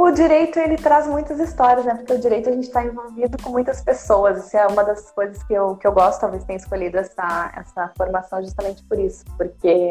[0.00, 1.92] O direito ele traz muitas histórias, né?
[1.96, 4.46] Porque o direito a gente está envolvido com muitas pessoas.
[4.46, 7.90] Isso é uma das coisas que eu, que eu gosto, talvez tenha escolhido essa, essa
[7.98, 9.88] formação justamente por isso, porque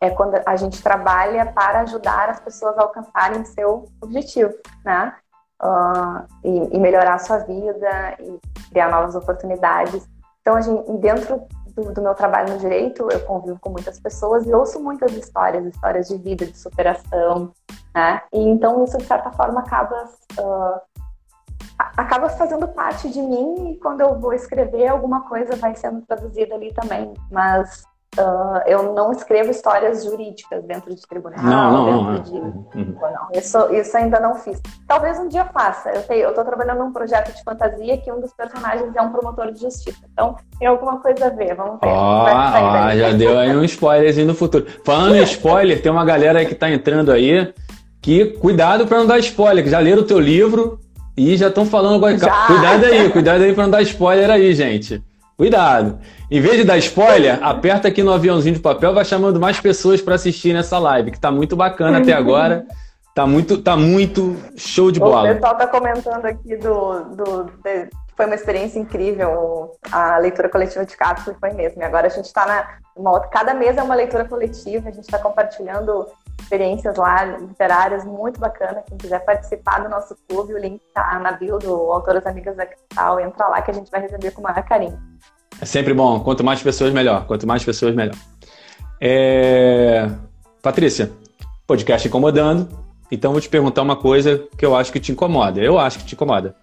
[0.00, 5.16] é quando a gente trabalha para ajudar as pessoas a alcançarem seu objetivo, né?
[5.60, 8.38] Uh, e, e, melhorar a sua vida e
[8.70, 10.08] criar novas oportunidades.
[10.42, 11.42] Então, a gente, dentro
[11.82, 16.08] do, meu trabalho no direito, eu convivo com muitas pessoas e ouço muitas histórias, histórias
[16.08, 17.52] de vida, de superação,
[17.94, 18.22] né?
[18.32, 20.04] E então isso de certa forma acaba
[20.38, 20.80] uh,
[21.96, 26.54] acaba fazendo parte de mim e quando eu vou escrever alguma coisa vai sendo traduzida
[26.54, 27.14] ali também.
[27.30, 27.84] Mas
[28.18, 31.44] Uh, eu não escrevo histórias jurídicas dentro de tribunal.
[31.44, 32.32] Não, não, não, de...
[32.32, 32.96] uhum.
[33.00, 33.28] não.
[33.32, 34.60] Isso, isso ainda não fiz.
[34.88, 35.90] Talvez um dia faça.
[36.10, 39.60] Eu estou trabalhando num projeto de fantasia que um dos personagens é um promotor de
[39.60, 40.00] justiça.
[40.12, 41.54] Então, tem alguma coisa a ver.
[41.54, 41.88] Vamos ver.
[41.88, 44.66] Oh, já deu aí um spoilerzinho no futuro.
[44.84, 47.54] Falando em spoiler, tem uma galera aí que está entrando aí
[48.02, 50.80] que cuidado para não dar spoiler, que já leram o teu livro
[51.16, 52.18] e já estão falando agora.
[52.18, 52.46] Já.
[52.46, 55.00] Cuidado aí, cuidado aí para não dar spoiler aí, gente.
[55.40, 55.98] Cuidado.
[56.30, 60.02] Em vez de dar spoiler, aperta aqui no aviãozinho de papel, vai chamando mais pessoas
[60.02, 62.66] para assistir nessa live, que tá muito bacana até agora.
[63.12, 65.32] Tá muito, tá muito show de bola.
[65.32, 69.72] O pessoal tá comentando aqui do, do de, foi uma experiência incrível.
[69.90, 71.82] A leitura coletiva de cápsula foi mesmo.
[71.82, 74.88] E agora a gente está na uma cada mês é uma leitura coletiva.
[74.88, 76.06] A gente está compartilhando
[76.40, 78.84] experiências lá literárias muito bacana.
[78.86, 82.64] Quem quiser participar do nosso clube, o link tá na bio do Autoras Amigas da
[82.64, 83.18] Cristal.
[83.18, 85.09] Entra lá que a gente vai receber com o maior carinho.
[85.58, 86.20] É sempre bom.
[86.20, 87.26] Quanto mais pessoas, melhor.
[87.26, 88.14] Quanto mais pessoas, melhor.
[89.00, 90.10] É...
[90.62, 91.10] Patrícia,
[91.66, 92.68] podcast incomodando.
[93.10, 95.60] Então, vou te perguntar uma coisa que eu acho que te incomoda.
[95.60, 96.54] Eu acho que te incomoda.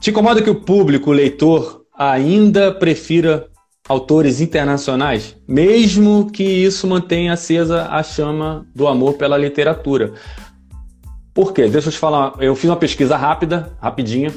[0.00, 3.48] Te incomoda que o público, o leitor, ainda prefira
[3.88, 10.12] autores internacionais, mesmo que isso mantenha acesa a chama do amor pela literatura?
[11.32, 11.68] Por quê?
[11.68, 12.34] Deixa eu te falar.
[12.38, 14.32] Eu fiz uma pesquisa rápida, rapidinha,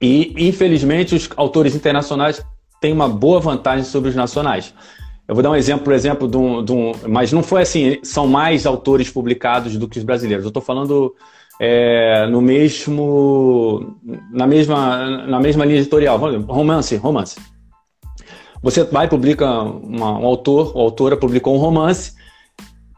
[0.00, 2.42] e infelizmente os autores internacionais
[2.80, 4.74] tem uma boa vantagem sobre os nacionais.
[5.28, 7.98] Eu vou dar um exemplo, por exemplo, de um, de um, mas não foi assim,
[8.02, 10.44] são mais autores publicados do que os brasileiros.
[10.44, 11.14] Eu estou falando
[11.60, 13.96] é, no mesmo,
[14.32, 17.36] na mesma, na mesma linha editorial, romance, romance.
[18.62, 22.14] Você vai publica uma, um autor, ou autora publicou um romance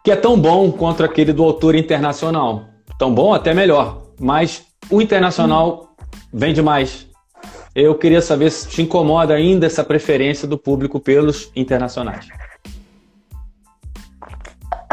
[0.04, 2.64] que é tão bom quanto aquele do autor internacional.
[2.98, 4.02] Tão bom, até melhor.
[4.18, 5.94] Mas o internacional
[6.32, 7.06] vende mais,
[7.74, 12.28] eu queria saber se te incomoda ainda essa preferência do público pelos internacionais.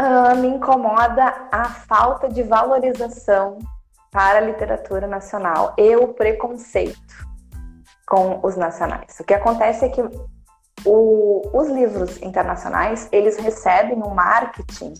[0.00, 3.58] Uh, me incomoda a falta de valorização
[4.10, 7.28] para a literatura nacional e o preconceito
[8.06, 9.20] com os nacionais.
[9.20, 10.02] O que acontece é que
[10.84, 14.94] o, os livros internacionais eles recebem um marketing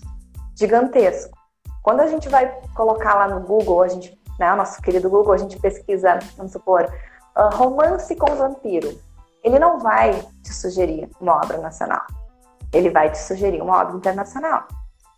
[0.55, 1.37] gigantesco.
[1.83, 5.33] Quando a gente vai colocar lá no Google, a gente, né, o nosso querido Google,
[5.33, 6.87] a gente pesquisa, vamos supor,
[7.41, 9.01] uh, romance com vampiro,
[9.43, 12.03] ele não vai te sugerir uma obra nacional.
[12.73, 14.67] Ele vai te sugerir uma obra internacional.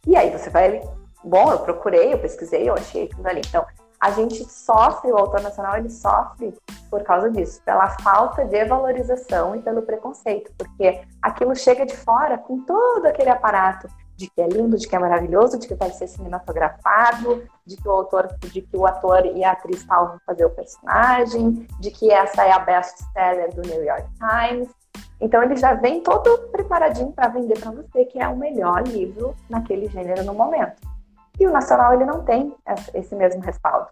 [0.07, 0.81] E aí você vai,
[1.25, 3.43] bom, eu procurei, eu pesquisei, eu achei aquilo ali.
[3.47, 3.67] Então,
[4.01, 6.55] a gente sofre, o autor nacional, ele sofre
[6.91, 12.37] por causa disso, pela falta de valorização e pelo preconceito, porque aquilo chega de fora
[12.37, 15.90] com todo aquele aparato de que é lindo, de que é maravilhoso, de que vai
[15.90, 20.20] ser cinematografado, de que o autor, de que o ator e a atriz tal vão
[20.27, 24.68] fazer o personagem, de que essa é a best-seller do New York Times.
[25.20, 29.35] Então ele já vem todo preparadinho para vender para você que é o melhor livro
[29.48, 30.81] naquele gênero no momento.
[31.38, 32.55] E o nacional ele não tem
[32.94, 33.88] esse mesmo respaldo.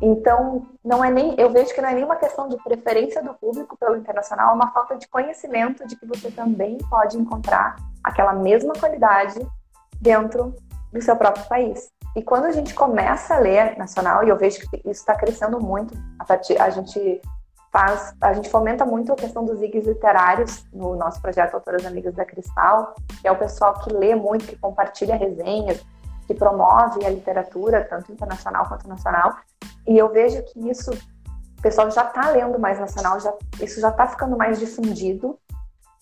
[0.00, 3.76] Então, não é nem, eu vejo que não é nenhuma questão de preferência do público
[3.78, 8.74] pelo internacional, é uma falta de conhecimento de que você também pode encontrar aquela mesma
[8.74, 9.38] qualidade
[10.00, 10.54] dentro
[10.92, 11.90] do seu próprio país.
[12.14, 15.60] E quando a gente começa a ler nacional, e eu vejo que isso está crescendo
[15.60, 17.20] muito, a, partir, a gente
[17.70, 22.14] faz, a gente fomenta muito a questão dos IGs literários no nosso projeto Autoras Amigas
[22.14, 25.84] da Cristal, que é o pessoal que lê muito, que compartilha resenhas,
[26.26, 29.36] que promove a literatura, tanto internacional quanto nacional.
[29.86, 33.90] E eu vejo que isso, o pessoal já está lendo mais nacional, já, isso já
[33.90, 35.38] está ficando mais difundido.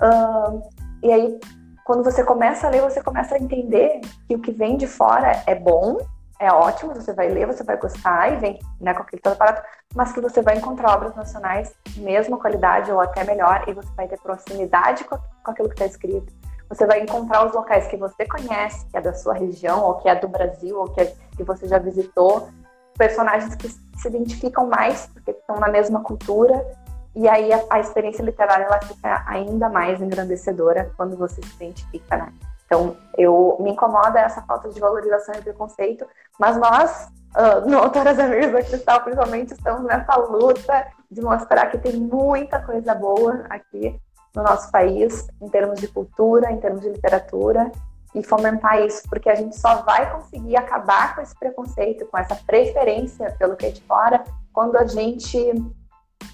[0.01, 0.63] Uh,
[1.03, 1.41] e aí
[1.85, 5.43] quando você começa a ler, você começa a entender que o que vem de fora
[5.47, 5.99] é bom,
[6.41, 9.63] é ótimo, você vai ler, você vai gostar e vem né, com aquele todo aparato,
[9.95, 14.09] mas que você vai encontrar obras nacionais mesma qualidade ou até melhor e você vai
[14.09, 16.33] ter proximidade com, com aquilo que está escrito.
[16.69, 20.09] Você vai encontrar os locais que você conhece, que é da sua região, ou que
[20.09, 22.49] é do Brasil, ou que, é, que você já visitou,
[22.97, 26.67] personagens que se identificam mais, porque estão na mesma cultura,
[27.15, 32.17] e aí a, a, experiência literária ela fica ainda mais engrandecedora quando você se identifica,
[32.17, 32.33] né?
[32.67, 36.07] Então, eu me incomoda essa falta de valorização e preconceito,
[36.41, 41.79] mas nós, uh, no Autoras Amigas da Cristal, principalmente, estamos nessa luta de mostrar que
[41.79, 44.01] tem muita coisa boa aqui
[44.35, 47.71] no nosso país, em termos de cultura, em termos de literatura,
[48.15, 52.35] e fomentar isso, porque a gente só vai conseguir acabar com esse preconceito, com essa
[52.35, 55.53] preferência pelo que é de fora, quando a gente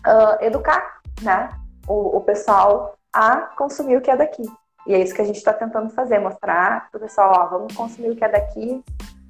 [0.07, 1.50] uh, educar né,
[1.87, 4.42] o, o, pessoal a consumir o que é daqui.
[4.87, 7.74] E é isso que a gente está tentando fazer, mostrar para o pessoal, ó, vamos
[7.74, 8.83] consumir o que é daqui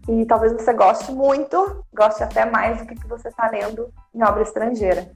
[0.08, 4.22] e talvez você goste muito, goste até mais do que, que você está lendo em
[4.22, 5.10] obra estrangeira.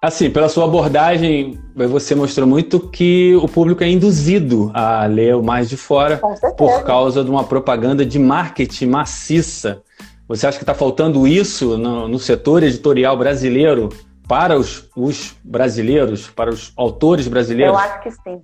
[0.00, 5.42] Assim, pela sua abordagem, você mostrou muito que o público é induzido a ler o
[5.42, 6.20] mais de fora
[6.58, 9.82] por causa de uma propaganda de marketing maciça.
[10.26, 13.90] Você acha que está faltando isso no, no, setor editorial brasileiro
[14.26, 17.74] para os, os brasileiros, para os autores brasileiros?
[17.74, 18.42] Eu acho que sim.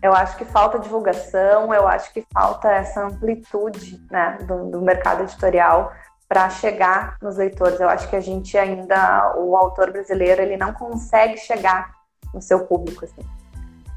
[0.00, 5.22] Eu acho que falta divulgação, eu acho que falta essa amplitude né, do, do mercado
[5.22, 5.92] editorial
[6.28, 7.80] para chegar nos leitores.
[7.80, 11.92] Eu acho que a gente ainda, o autor brasileiro, ele não consegue chegar
[12.32, 13.04] no seu público.
[13.04, 13.22] Assim.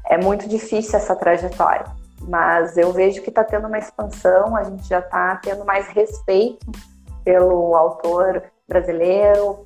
[0.06, 1.84] É muito difícil essa trajetória,
[2.20, 6.66] mas eu vejo que está tendo uma expansão, a gente já está tendo mais respeito
[7.24, 9.62] pelo autor brasileiro,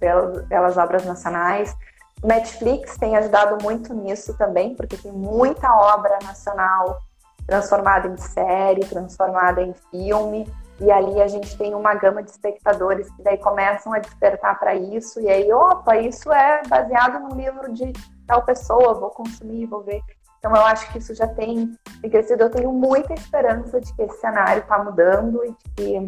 [0.49, 1.75] pelas obras nacionais.
[2.23, 6.99] Netflix tem ajudado muito nisso também, porque tem muita obra nacional
[7.47, 10.47] transformada em série, transformada em filme,
[10.81, 14.75] e ali a gente tem uma gama de espectadores que daí começam a despertar para
[14.75, 17.93] isso, e aí, opa, isso é baseado no livro de
[18.27, 20.01] tal pessoa, vou consumir, vou ver.
[20.43, 21.73] Então eu acho que isso já tem,
[22.11, 22.43] crescido.
[22.43, 25.99] Eu tenho muita esperança de que esse cenário está mudando e de que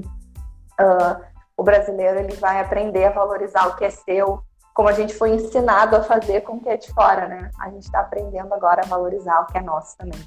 [0.82, 1.24] uh,
[1.56, 4.42] o brasileiro ele vai aprender a valorizar o que é seu,
[4.74, 7.48] como a gente foi ensinado a fazer com o que é de fora, né?
[7.60, 10.18] A gente está aprendendo agora a valorizar o que é nosso também.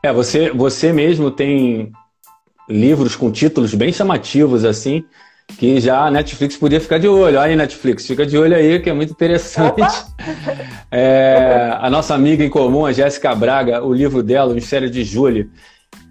[0.00, 1.90] É, você, você mesmo tem
[2.68, 5.04] livros com títulos bem chamativos, assim,
[5.56, 7.40] que já a Netflix podia ficar de olho.
[7.40, 9.82] Aí, Netflix, fica de olho aí, que é muito interessante.
[10.90, 15.04] É, a nossa amiga em comum, a Jéssica Braga, o livro dela, O Mistério de
[15.04, 15.50] Júlio,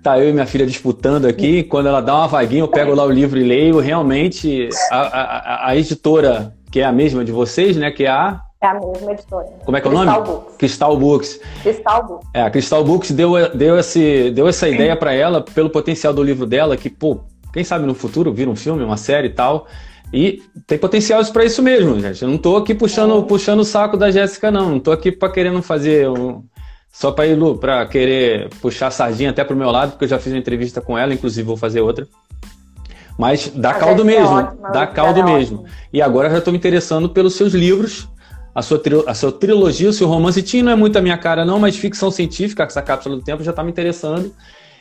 [0.04, 1.64] tá eu e minha filha disputando aqui.
[1.64, 3.80] Quando ela dá uma vaguinha, eu pego lá o livro e leio.
[3.80, 8.40] Realmente, a, a, a editora, que é a mesma de vocês, né, que é a
[8.62, 9.48] é a mesma editora.
[9.66, 10.12] Como é que é o nome?
[10.12, 10.56] Books.
[10.58, 11.40] Crystal Books.
[11.62, 12.28] Crystal Books.
[12.34, 16.24] É, a Crystal Books deu, deu, esse, deu essa ideia para ela pelo potencial do
[16.24, 17.20] livro dela, que, pô,
[17.54, 19.68] quem sabe no futuro vira um filme, uma série e tal.
[20.14, 22.22] E tem potencial para isso mesmo, gente.
[22.22, 23.22] Eu não tô aqui puxando, é.
[23.24, 24.72] puxando o saco da Jéssica, não.
[24.72, 26.44] Não tô aqui para querendo fazer um,
[26.92, 30.20] só para ir para querer puxar a sardinha até pro meu lado, porque eu já
[30.20, 32.08] fiz uma entrevista com ela, inclusive vou fazer outra.
[33.18, 35.62] Mas dá a caldo é mesmo, é dá caldo mesmo.
[35.62, 35.76] Ótimo.
[35.92, 38.08] E agora já estou me interessando pelos seus livros
[38.54, 40.42] a sua, a sua trilogia, o seu romance.
[40.42, 43.44] Teen não é muito a minha cara, não, mas ficção científica, essa cápsula do tempo
[43.44, 44.34] já está me interessando.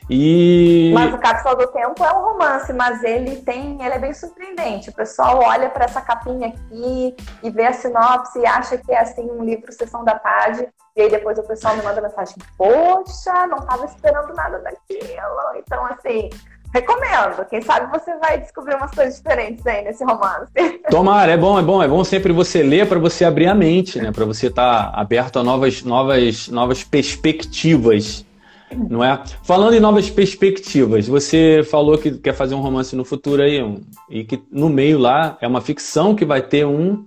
[0.08, 0.92] E...
[0.94, 4.90] Mas o Cápsula do Tempo é um romance, mas ele tem, ele é bem surpreendente.
[4.90, 9.00] O pessoal olha para essa capinha aqui e vê a sinopse e acha que é
[9.00, 13.46] assim um livro sessão da tarde, e aí depois o pessoal me manda mensagem: "Poxa,
[13.48, 15.56] não estava esperando nada daquilo".
[15.56, 16.30] Então assim,
[16.74, 17.44] Recomendo.
[17.48, 20.52] Quem sabe você vai descobrir umas coisas diferentes aí nesse romance.
[20.90, 23.98] Tomara, é bom, é bom, é bom sempre você ler para você abrir a mente,
[23.98, 24.12] né?
[24.12, 28.26] Para você estar tá aberto a novas, novas, novas perspectivas.
[28.74, 29.22] Não é?
[29.44, 33.80] Falando em novas perspectivas, você falou que quer fazer um romance no futuro aí, um,
[34.10, 37.04] e que no meio lá é uma ficção que vai ter um,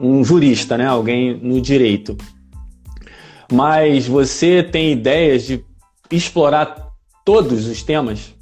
[0.00, 0.86] um jurista, né?
[0.86, 2.16] Alguém no direito.
[3.52, 5.64] Mas você tem ideias de
[6.10, 6.88] explorar
[7.24, 8.34] todos os temas?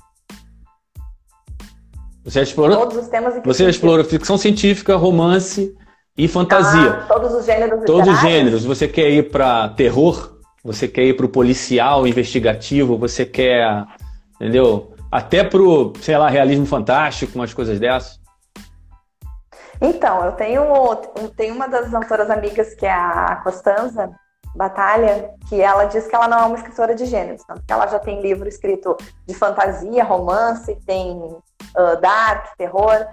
[2.25, 2.79] Você explorou?
[2.79, 3.35] Todos os temas.
[3.45, 5.77] Você explora ficção científica, romance
[6.17, 6.93] e fantasia.
[6.93, 7.85] Ah, todos os gêneros.
[7.85, 8.65] Todos os gêneros.
[8.65, 10.34] Você quer ir para terror?
[10.65, 12.97] Você quer ir para o policial, investigativo?
[12.97, 13.85] Você quer,
[14.37, 14.95] entendeu?
[15.13, 18.19] Até pro, sei lá, realismo fantástico, umas coisas dessas.
[19.79, 24.11] Então, eu tenho, eu tenho uma das autoras amigas que é a Costanza,
[24.57, 27.87] Batalha, que ela diz que ela não é uma escritora de gêneros, tanto que ela
[27.89, 28.97] já tem livro escrito
[29.27, 33.07] de fantasia, romance, tem uh, dark, terror,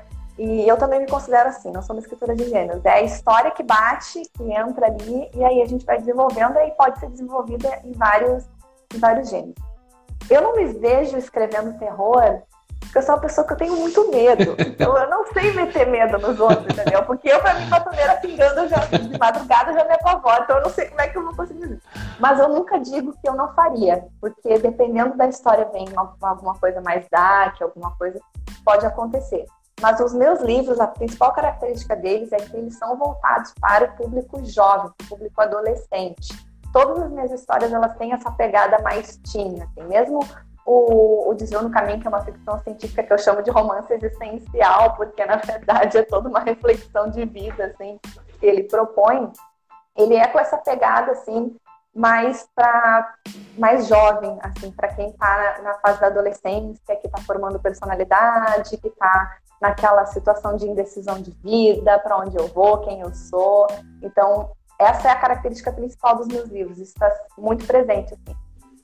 [0.43, 2.83] e eu também me considero assim, não sou uma escritora de gêneros.
[2.83, 6.71] É a história que bate, que entra ali, e aí a gente vai desenvolvendo e
[6.71, 8.49] pode ser desenvolvida em vários,
[8.91, 9.63] em vários gêneros.
[10.27, 12.41] Eu não me vejo escrevendo terror
[12.79, 14.55] porque eu sou uma pessoa que eu tenho muito medo.
[14.71, 17.03] Então eu não sei meter medo nos outros, entendeu?
[17.05, 20.43] Porque eu, pra mim, batoneira pingando já, de madrugada já me apavora.
[20.43, 21.87] Então eu não sei como é que eu vou conseguir isso.
[22.19, 24.07] Mas eu nunca digo que eu não faria.
[24.19, 28.19] Porque dependendo da história, vem alguma coisa mais dark, alguma coisa,
[28.65, 29.45] pode acontecer.
[29.81, 33.95] Mas os meus livros, a principal característica deles é que eles são voltados para o
[33.95, 36.29] público jovem, o público adolescente.
[36.71, 40.19] Todas as minhas histórias elas têm essa pegada mais teen, assim, mesmo
[40.65, 43.91] o, o Desvio no Caminho, que é uma ficção científica que eu chamo de romance
[43.91, 47.99] existencial, porque na verdade é toda uma reflexão de vida, assim,
[48.39, 49.31] que ele propõe.
[49.97, 51.55] Ele é com essa pegada, assim,
[51.93, 53.15] mais para
[53.57, 58.87] mais jovem, assim, para quem está na fase da adolescência, que está formando personalidade, que
[58.87, 63.67] está naquela situação de indecisão de vida, para onde eu vou, quem eu sou.
[64.01, 68.35] Então, essa é a característica principal dos meus livros, isso está muito presente, assim.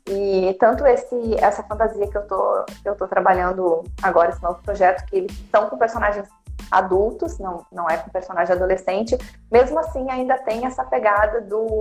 [0.09, 4.61] E tanto esse, essa fantasia que eu tô, que eu tô trabalhando agora, esse novo
[4.63, 6.29] projeto, que eles são com personagens
[6.71, 9.17] adultos, não, não é com personagem adolescente.
[9.51, 11.79] Mesmo assim, ainda tem essa pegada do,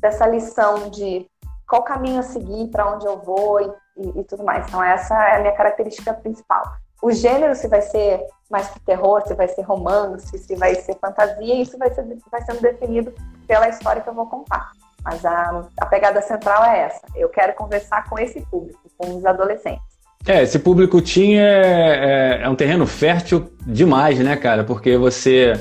[0.00, 1.26] dessa lição de
[1.66, 4.66] qual caminho a seguir, para onde eu vou e, e, e, tudo mais.
[4.68, 6.62] Então, essa é a minha característica principal.
[7.02, 10.96] O gênero, se vai ser mais pro terror, se vai ser romance, se vai ser
[11.00, 13.12] fantasia, isso vai, ser, vai sendo definido
[13.46, 14.70] pela história que eu vou contar.
[15.02, 17.00] Mas a, a pegada central é essa.
[17.16, 19.82] Eu quero conversar com esse público, com os adolescentes.
[20.26, 24.62] É, esse público teen é, é, é, um terreno fértil demais, né, cara?
[24.62, 25.54] Porque você,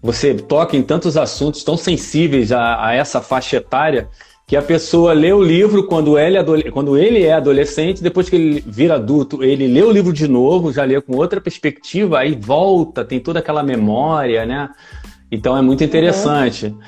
[0.00, 4.08] você toca em tantos assuntos tão sensíveis a, a essa faixa etária
[4.46, 8.36] que a pessoa lê o livro quando ele, é quando ele é adolescente, depois que
[8.36, 12.36] ele vira adulto, ele lê o livro de novo, já lê com outra perspectiva, aí
[12.36, 14.70] volta, tem toda aquela memória, né?
[15.32, 16.66] Então é muito interessante.
[16.66, 16.80] Uhum.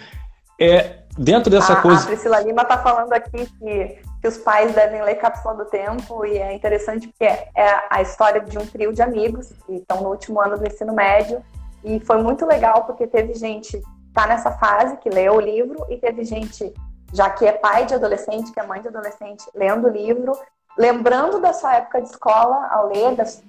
[0.61, 2.05] É, dentro dessa a, coisa.
[2.05, 6.25] A Priscila Lima está falando aqui que, que os pais devem ler Cápsula do Tempo,
[6.25, 10.01] e é interessante porque é, é a história de um trio de amigos que estão
[10.01, 11.43] no último ano do ensino médio.
[11.85, 13.81] E foi muito legal porque teve gente
[14.15, 16.73] tá nessa fase que leu o livro e teve gente
[17.13, 20.33] já que é pai de adolescente, que é mãe de adolescente, lendo o livro,
[20.77, 23.43] lembrando da sua época de escola ao ler, das,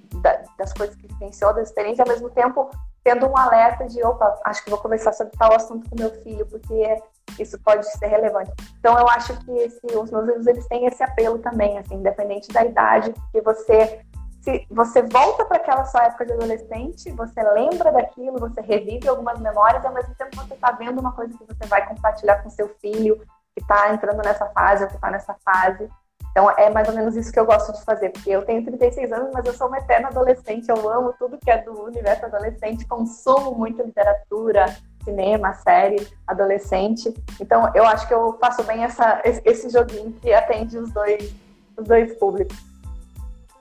[0.57, 2.69] das coisas que vivenciou, da experiência, ao mesmo tempo
[3.03, 6.45] tendo um alerta de, opa, acho que vou conversar sobre tal assunto com meu filho,
[6.45, 7.01] porque
[7.39, 8.51] isso pode ser relevante.
[8.79, 12.49] Então, eu acho que esse, os meus livros, eles têm esse apelo também, assim, independente
[12.49, 14.01] da idade, que você
[14.41, 19.37] se você volta para aquela sua época de adolescente, você lembra daquilo, você revive algumas
[19.37, 22.69] memórias, ao mesmo tempo você está vendo uma coisa que você vai compartilhar com seu
[22.81, 23.21] filho,
[23.55, 25.89] que está entrando nessa fase ou que está nessa fase.
[26.31, 29.11] Então é mais ou menos isso que eu gosto de fazer, porque eu tenho 36
[29.11, 32.85] anos, mas eu sou uma eterna adolescente, eu amo tudo que é do universo adolescente,
[32.85, 34.65] consumo muito literatura,
[35.03, 37.13] cinema, série, adolescente.
[37.41, 41.33] Então eu acho que eu faço bem essa, esse joguinho que atende os dois,
[41.75, 42.55] os dois públicos.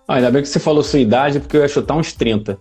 [0.07, 2.59] Ah, ainda bem que você falou sua idade, porque eu ia chutar uns 30.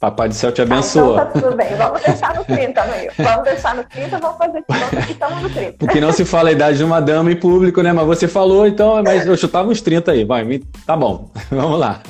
[0.00, 1.22] Papai do céu te abençoa.
[1.22, 3.10] Ah, então tá tudo bem, vamos deixar no 30, meio.
[3.18, 4.64] Vamos deixar no 30, vamos fazer
[5.06, 5.72] que estamos no 30.
[5.78, 7.92] Porque não se fala a idade de uma dama em público, né?
[7.92, 12.00] Mas você falou, então, mas eu chutava uns 30 aí, vai, tá bom, vamos lá.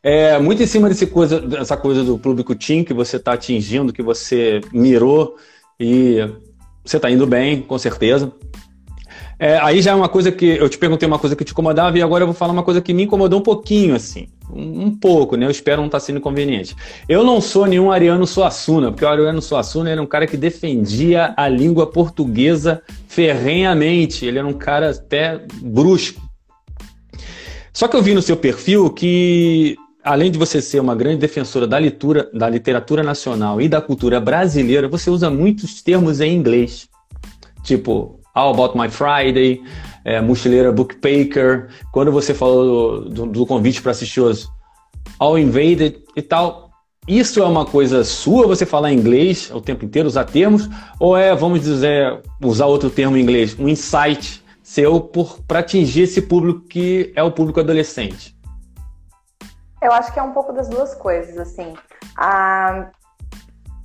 [0.00, 3.92] É, muito em cima desse coisa, dessa coisa do público teen que você está atingindo,
[3.92, 5.34] que você mirou
[5.80, 6.18] e
[6.84, 8.30] você está indo bem, com certeza.
[9.44, 11.98] É, aí já é uma coisa que eu te perguntei uma coisa que te incomodava
[11.98, 14.26] e agora eu vou falar uma coisa que me incomodou um pouquinho, assim.
[14.50, 15.44] Um, um pouco, né?
[15.44, 16.74] Eu espero não estar tá sendo inconveniente.
[17.06, 21.34] Eu não sou nenhum Ariano Suassuna, porque o Ariano Suassuna era um cara que defendia
[21.36, 24.24] a língua portuguesa ferrenhamente.
[24.24, 26.22] Ele era um cara até brusco.
[27.70, 31.66] Só que eu vi no seu perfil que, além de você ser uma grande defensora
[31.66, 36.88] da literatura, da literatura nacional e da cultura brasileira, você usa muitos termos em inglês.
[37.62, 39.62] Tipo, How About My Friday,
[40.04, 44.50] é, Mochileira Bookpaker, quando você falou do, do, convite para assistir os
[45.18, 46.70] All Invaded e tal,
[47.06, 50.68] isso é uma coisa sua, você falar inglês o tempo inteiro, usar termos,
[50.98, 54.98] ou é, vamos dizer, usar outro termo em inglês, um insight seu
[55.46, 58.34] para atingir esse público que é o público adolescente?
[59.80, 61.74] Eu acho que é um pouco das duas coisas, assim.
[62.16, 62.88] A,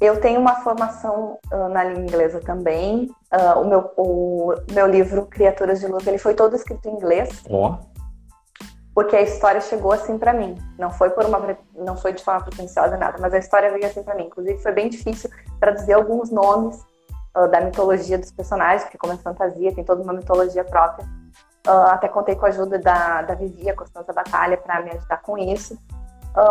[0.02, 3.12] eu tenho uma formação uh, na língua inglesa também.
[3.34, 7.43] Uh, o, meu, o meu livro Criaturas de Luz ele foi todo escrito em inglês.
[7.50, 7.72] Ó.
[7.72, 7.89] Oh.
[8.93, 10.58] Porque a história chegou assim para mim.
[10.78, 14.04] Não foi por uma não foi de forma pretensiosa nada, mas a história veio assim
[14.04, 14.26] para mim.
[14.26, 15.30] Inclusive foi bem difícil
[15.60, 16.82] traduzir alguns nomes
[17.38, 21.06] uh, da mitologia dos personagens, porque como é fantasia tem toda uma mitologia própria.
[21.66, 25.38] até contei com a ajuda da, da Vivi, a Constança Batalha, para me ajudar com
[25.38, 25.78] isso.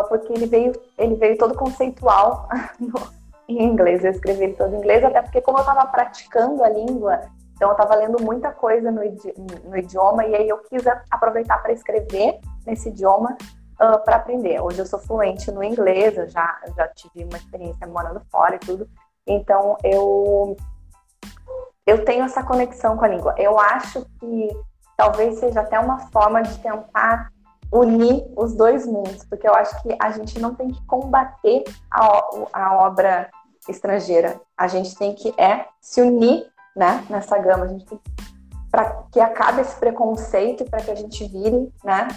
[0.09, 2.49] porque ele veio, ele veio todo conceitual
[3.49, 4.05] em inglês.
[4.05, 7.21] Eu escrevi ele todo em inglês, até porque como eu estava praticando a língua,
[7.55, 9.35] então eu estava lendo muita coisa no, idi
[9.65, 13.37] no, idioma e aí eu quis aproveitar para escrever nesse idioma
[13.81, 14.61] uh, para aprender.
[14.61, 18.59] Hoje eu sou fluente no inglês, eu já, já tive uma experiência morando fora e
[18.59, 18.89] tudo.
[19.27, 20.57] Então eu
[21.85, 23.35] eu tenho essa conexão com a língua.
[23.39, 24.49] Eu acho que
[24.95, 27.33] talvez seja até uma forma de tentar
[27.73, 32.21] unir os dois mundos, porque eu acho que a gente não tem que combater a,
[32.53, 33.31] a obra
[33.69, 34.41] estrangeira.
[34.57, 36.47] A gente tem que é se unir,
[36.77, 37.65] né, nessa gama.
[37.65, 37.87] A gente
[38.71, 42.09] para que acabe esse preconceito e para que a gente vire, né,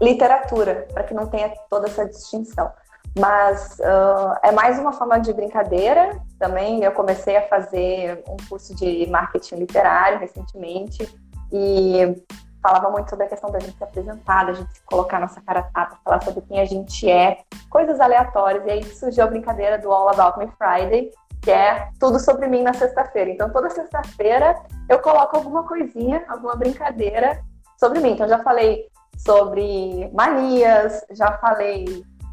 [0.00, 2.72] literatura, para que não tenha toda essa distinção.
[3.18, 6.20] Mas uh, é mais uma forma de brincadeira.
[6.38, 11.08] Também eu comecei a fazer um curso de marketing literário recentemente
[11.52, 12.16] e
[12.64, 15.98] falava muito sobre a questão da gente se apresentar, da gente colocar nossa cara tapa,
[16.02, 18.64] falar sobre quem a gente é, coisas aleatórias.
[18.64, 21.10] E aí surgiu a brincadeira do All About Me Friday,
[21.42, 23.30] que é tudo sobre mim na sexta-feira.
[23.30, 24.56] Então, toda sexta-feira
[24.88, 27.38] eu coloco alguma coisinha, alguma brincadeira
[27.78, 28.12] sobre mim.
[28.12, 28.88] Então, já falei
[29.18, 31.84] sobre manias, já falei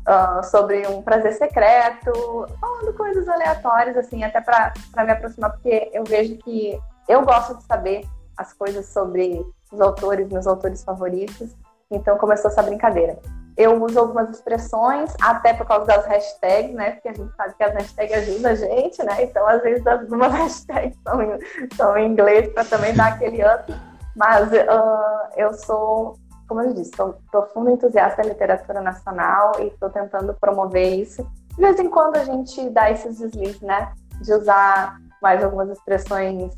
[0.07, 4.71] uh, sobre um prazer secreto, falando coisas aleatórias, assim, até para
[5.03, 6.79] me aproximar, porque eu vejo que
[7.09, 8.07] eu gosto de saber
[8.37, 11.55] as coisas sobre os autores, meus autores favoritos,
[11.89, 13.19] então começou essa brincadeira.
[13.57, 16.91] Eu uso algumas expressões, até por causa das hashtags, né?
[16.91, 19.23] Porque a gente sabe que as hashtags ajudam a gente, né?
[19.23, 21.39] Então, às vezes, algumas hashtags são em,
[21.75, 23.73] são em inglês para também dar aquele up.
[24.15, 26.17] Mas uh, eu sou
[26.51, 31.25] como eu disse, sou profundo entusiasta da literatura nacional e estou tentando promover isso.
[31.55, 33.93] De vez em quando a gente dá esses deslizes, né?
[34.19, 36.51] De usar mais algumas expressões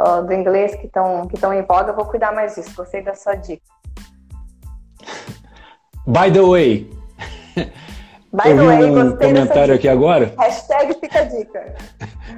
[0.00, 1.90] uh, do inglês que estão que em voga.
[1.90, 2.72] Eu vou cuidar mais disso.
[2.74, 3.62] Gostei da sua dica.
[6.06, 6.90] By the way.
[8.32, 10.32] By the way, um comentário aqui agora.
[10.38, 11.74] Hashtag fica a dica.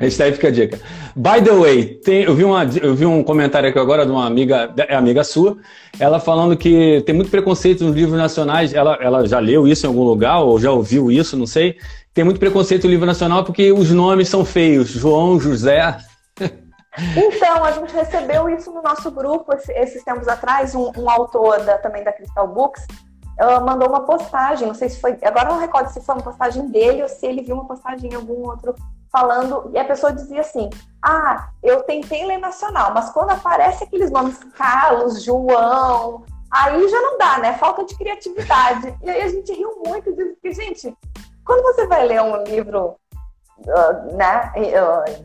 [0.01, 0.81] Hashtag fica a dica.
[1.15, 4.27] By the way, tem, eu, vi uma, eu vi um comentário aqui agora de uma
[4.27, 5.59] amiga, é amiga sua,
[6.01, 8.73] ela falando que tem muito preconceito nos livros nacionais.
[8.73, 11.77] Ela, ela já leu isso em algum lugar, ou já ouviu isso, não sei.
[12.15, 14.89] Tem muito preconceito no livro nacional porque os nomes são feios.
[14.89, 15.99] João, José.
[17.17, 20.75] Então, a gente recebeu isso no nosso grupo esses tempos atrás.
[20.75, 22.87] Um, um autor da, também da Crystal Books
[23.39, 26.69] ela mandou uma postagem, não sei se foi, agora não recordo se foi uma postagem
[26.69, 28.75] dele ou se ele viu uma postagem em algum outro
[29.11, 30.71] falando, e a pessoa dizia assim:
[31.03, 37.19] Ah, eu tentei ler nacional, mas quando aparece aqueles nomes Carlos, João, aí já não
[37.19, 37.53] dá, né?
[37.55, 38.97] Falta de criatividade.
[39.03, 40.97] E aí a gente riu muito e disse que, gente,
[41.45, 42.97] quando você vai ler um livro
[43.67, 44.53] uh, né,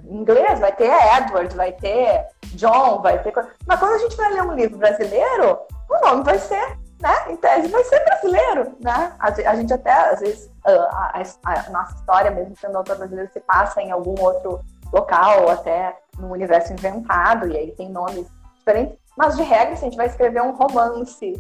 [0.10, 3.34] inglês, vai ter Edward, vai ter John, vai ter.
[3.66, 5.60] Mas quando a gente vai ler um livro brasileiro,
[5.90, 7.32] o nome vai ser né?
[7.32, 9.14] Em tese vai ser brasileiro, né?
[9.20, 13.32] A, a gente até, às vezes, a, a, a, nossa história, mesmo sendo autor brasileiro,
[13.32, 14.62] se passa em algum outro
[14.92, 18.28] local, ou até no universo inventado, e aí tem nomes
[18.58, 18.98] diferentes.
[19.16, 21.34] Mas, de regra, se a gente vai escrever um romance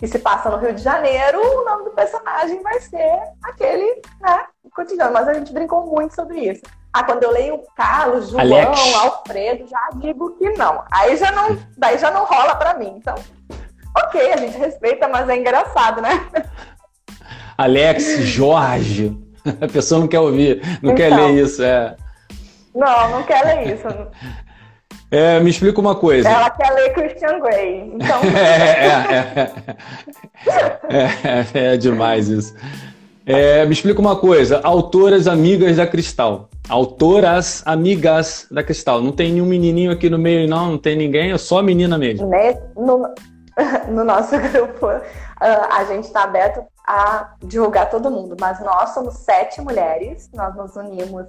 [0.00, 4.46] que se passa no Rio de Janeiro, o nome do personagem vai ser aquele, né,
[4.74, 5.12] cotidiano.
[5.12, 6.62] Mas a gente brincou muito sobre isso.
[6.90, 8.94] Ah, quando eu leio Carlos, João, Alex.
[8.94, 10.82] Alfredo, já digo que não.
[10.90, 12.94] Aí já não, daí já não rola para mim.
[12.96, 13.14] Então,
[13.94, 16.26] ok, a gente respeita, mas é engraçado, né?
[17.58, 19.14] Alex, Jorge.
[19.60, 21.62] A pessoa não quer ouvir, não então, quer ler isso.
[21.62, 21.94] É.
[22.74, 23.86] Não, não quer ler isso.
[25.10, 26.28] É, me explica uma coisa.
[26.28, 27.92] Ela quer ler Christian Grey.
[27.94, 28.20] Então...
[29.28, 29.52] é,
[30.88, 32.54] é, é, é, demais isso.
[33.26, 34.60] É, me explica uma coisa.
[34.62, 36.48] Autoras amigas da Cristal.
[36.68, 39.02] Autoras amigas da Cristal.
[39.02, 40.70] Não tem nenhum menininho aqui no meio, não?
[40.72, 41.32] Não tem ninguém?
[41.32, 42.30] É só menina mesmo.
[42.76, 43.12] No,
[43.90, 45.02] no nosso grupo, uh,
[45.40, 50.74] a gente está aberto a divulgar todo mundo, mas nós somos sete mulheres, nós nos
[50.76, 51.26] unimos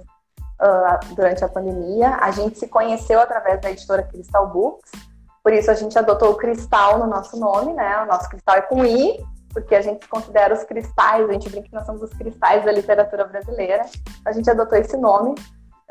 [0.62, 4.90] uh, durante a pandemia, a gente se conheceu através da editora Crystal Books,
[5.42, 8.02] por isso a gente adotou o cristal no nosso nome, né?
[8.02, 9.18] O nosso cristal é com I,
[9.52, 12.70] porque a gente considera os cristais, a gente brinca que nós somos os cristais da
[12.70, 13.84] literatura brasileira.
[14.24, 15.34] A gente adotou esse nome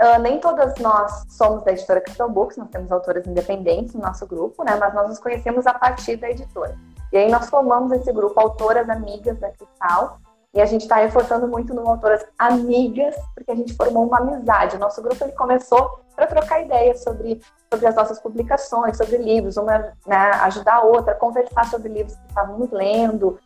[0.01, 4.26] Uh, nem todas nós somos da editora Crystal Books, nós temos autoras independentes no nosso
[4.26, 4.76] grupo, né?
[4.76, 6.76] Mas nós nos conhecemos a partir da editora.
[7.13, 10.17] E aí nós formamos esse grupo Autoras Amigas da Cristal,
[10.54, 14.76] e a gente está reforçando muito no Autoras Amigas, porque a gente formou uma amizade.
[14.76, 17.41] O nosso grupo ele começou para trocar ideias sobre,
[17.72, 22.28] sobre as nossas publicações, sobre livros, uma né, ajudar a outra, conversar sobre livros que
[22.28, 23.39] estávamos lendo,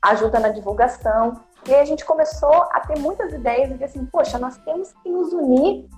[0.00, 1.40] ajuda na divulgação.
[1.66, 5.08] E aí a gente começou a ter muitas ideias de assim, poxa, nós temos que
[5.08, 5.88] nos unir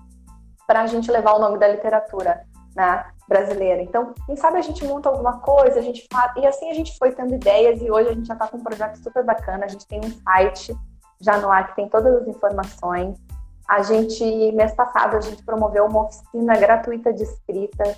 [0.66, 2.42] para a gente levar o nome da literatura
[2.74, 3.82] né, brasileira.
[3.82, 6.32] Então, quem sabe a gente monta alguma coisa, a gente faz...
[6.36, 8.62] E assim a gente foi tendo ideias e hoje a gente já está com um
[8.62, 9.64] projeto super bacana.
[9.64, 10.76] A gente tem um site
[11.20, 13.18] já no ar que tem todas as informações.
[13.66, 17.96] A gente, mês passado, a gente promoveu uma oficina gratuita de escrita.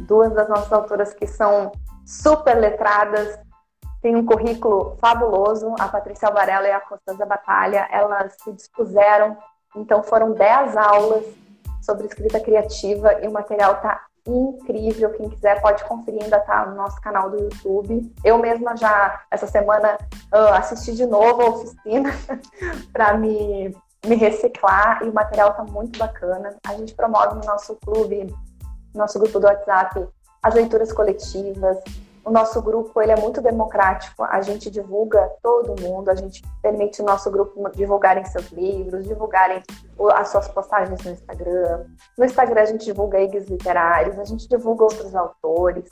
[0.00, 1.70] Duas das nossas autoras que são
[2.06, 3.38] super letradas,
[4.00, 5.74] têm um currículo fabuloso.
[5.78, 9.36] A Patrícia Alvarella e a Costanza Batalha, elas se dispuseram.
[9.76, 11.24] Então, foram dez aulas
[11.82, 15.10] sobre escrita criativa e o material tá incrível.
[15.12, 18.12] Quem quiser pode conferir, ainda tá no nosso canal do YouTube.
[18.24, 19.98] Eu mesma já, essa semana,
[20.32, 22.10] uh, assisti de novo a oficina
[22.92, 26.56] para me, me reciclar e o material tá muito bacana.
[26.66, 28.34] A gente promove no nosso clube,
[28.94, 30.06] nosso grupo do WhatsApp,
[30.42, 31.78] as leituras coletivas,
[32.24, 37.02] o nosso grupo ele é muito democrático, a gente divulga todo mundo, a gente permite
[37.02, 39.62] o nosso grupo divulgarem seus livros, divulgarem
[40.14, 41.84] as suas postagens no Instagram.
[42.16, 45.84] No Instagram a gente divulga IGs literários, a gente divulga outros autores.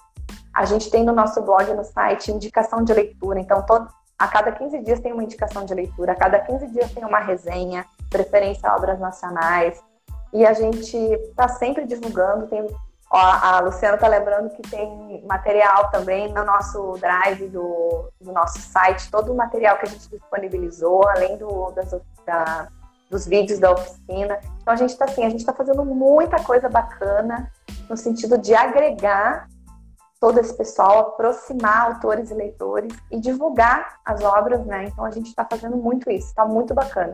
[0.54, 3.40] A gente tem no nosso blog, no site, indicação de leitura.
[3.40, 6.92] Então, todo, a cada 15 dias tem uma indicação de leitura, a cada 15 dias
[6.92, 9.82] tem uma resenha, preferência a obras nacionais.
[10.32, 12.66] E a gente está sempre divulgando, tem
[13.14, 18.58] Ó, a Luciana está lembrando que tem material também no nosso drive do, do nosso
[18.58, 21.94] site, todo o material que a gente disponibilizou, além do, das,
[22.24, 22.68] da,
[23.10, 24.40] dos vídeos da oficina.
[24.62, 27.52] Então a gente está assim, a gente está fazendo muita coisa bacana
[27.86, 29.46] no sentido de agregar
[30.18, 34.84] todo esse pessoal, aproximar autores e leitores e divulgar as obras, né?
[34.84, 37.12] Então a gente está fazendo muito isso, está muito bacana.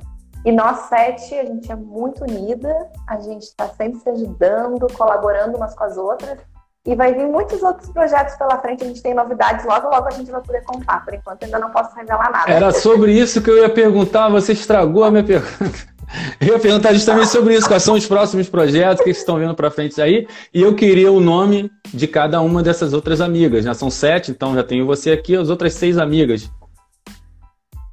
[0.48, 2.74] E nós sete, a gente é muito unida,
[3.06, 6.38] a gente está sempre se ajudando, colaborando umas com as outras.
[6.86, 10.10] E vai vir muitos outros projetos pela frente, a gente tem novidades, logo, logo a
[10.10, 11.04] gente vai poder contar.
[11.04, 12.50] Por enquanto ainda não posso revelar nada.
[12.50, 15.86] Era sobre isso que eu ia perguntar, você estragou a minha pergunta.
[16.40, 19.70] Eu ia perguntar justamente sobre isso, quais são os próximos projetos que estão vindo para
[19.70, 20.26] frente aí.
[20.54, 23.62] E eu queria o nome de cada uma dessas outras amigas.
[23.62, 26.50] Já são sete, então já tenho você aqui, as outras seis amigas.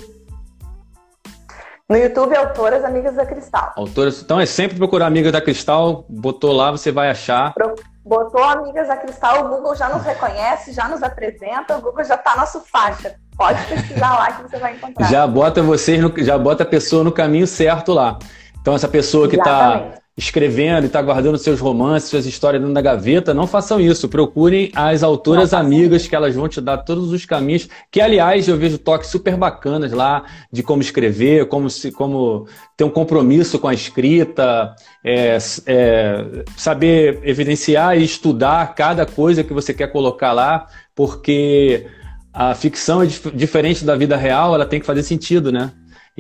[1.89, 3.73] No YouTube, Autoras Amigas da Cristal.
[3.77, 7.55] Autoras, então é sempre procurar Amigas da Cristal, botou lá, você vai achar.
[7.55, 7.75] Pro
[8.09, 12.15] botou Amigas da Cristal, o Google já nos reconhece, já nos apresenta, o Google já
[12.15, 13.15] está nosso faixa.
[13.37, 15.07] Pode pesquisar lá que você vai encontrar.
[15.09, 18.19] Já bota vocês, no, já bota a pessoa no caminho certo lá.
[18.61, 22.81] Então essa pessoa que está escrevendo e está guardando seus romances, suas histórias dentro da
[22.81, 24.09] gaveta, não façam isso.
[24.09, 27.69] Procurem as autoras amigas que elas vão te dar todos os caminhos.
[27.89, 32.83] Que, aliás, eu vejo toques super bacanas lá de como escrever, como, se, como ter
[32.83, 39.73] um compromisso com a escrita, é, é, saber evidenciar e estudar cada coisa que você
[39.73, 40.67] quer colocar lá,
[40.97, 41.87] porque
[42.33, 45.71] a ficção é dif diferente da vida real, ela tem que fazer sentido, né?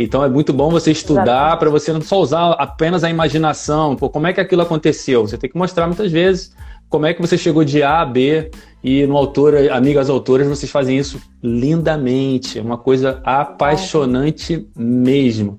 [0.00, 3.96] Então é muito bom você estudar para você não só usar apenas a imaginação.
[3.96, 5.26] Pô, como é que aquilo aconteceu?
[5.26, 6.54] Você tem que mostrar muitas vezes
[6.88, 8.48] como é que você chegou de A a B
[8.82, 12.60] e no autor, amigas autoras, vocês fazem isso lindamente.
[12.60, 15.58] É uma coisa apaixonante mesmo.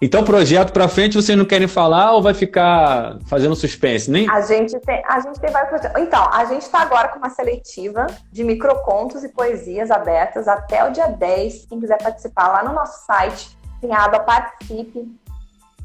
[0.00, 4.08] Então, projeto para frente, vocês não querem falar ou vai ficar fazendo suspense?
[4.08, 4.30] Nem...
[4.30, 6.00] A gente tem, a gente tem vários projetos.
[6.00, 10.92] Então, a gente está agora com uma seletiva de microcontos e poesias abertas até o
[10.92, 11.66] dia 10.
[11.68, 15.08] Quem quiser participar lá no nosso site, tem a aba Participe.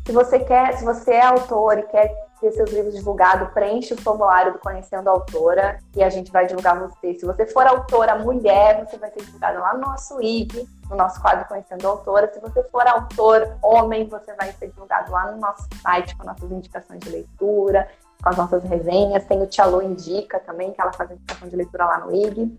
[0.06, 2.14] Se você quer, se você é autor e quer
[2.44, 6.46] ter seus livros divulgados, preenche o formulário do Conhecendo a Autora e a gente vai
[6.46, 7.14] divulgar você.
[7.14, 11.22] Se você for autora mulher, você vai ser divulgado lá no nosso IG, no nosso
[11.22, 12.30] quadro Conhecendo a Autora.
[12.34, 16.52] Se você for autor homem, você vai ser divulgado lá no nosso site com nossas
[16.52, 17.88] indicações de leitura,
[18.22, 19.24] com as nossas resenhas.
[19.24, 22.58] Tem o Tia Lu Indica também, que ela faz indicação de leitura lá no IG.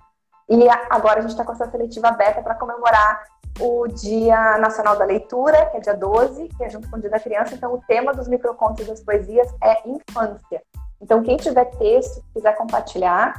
[0.48, 3.22] E agora a gente está com essa seletiva aberta para comemorar
[3.60, 7.10] o Dia Nacional da Leitura, que é dia 12, que é junto com o Dia
[7.10, 7.54] da Criança.
[7.54, 10.62] Então, o tema dos microcontos e das poesias é infância.
[11.00, 13.34] Então, quem tiver texto, quiser compartilhar,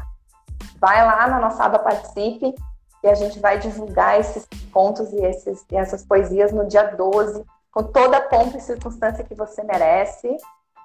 [0.79, 2.55] vai lá na nossa aba Participe
[3.03, 7.45] e a gente vai divulgar esses contos e, esses, e essas poesias no dia 12,
[7.71, 10.35] com toda a pompa e circunstância que você merece.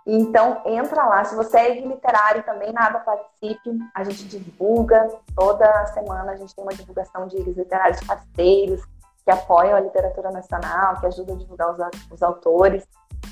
[0.06, 1.24] Então, entra lá.
[1.24, 5.08] Se você é literário também, na aba Participe, a gente divulga.
[5.34, 8.82] Toda semana a gente tem uma divulgação de literários parceiros,
[9.24, 11.78] que apoiam a literatura nacional, que ajudam a divulgar os,
[12.10, 12.86] os autores.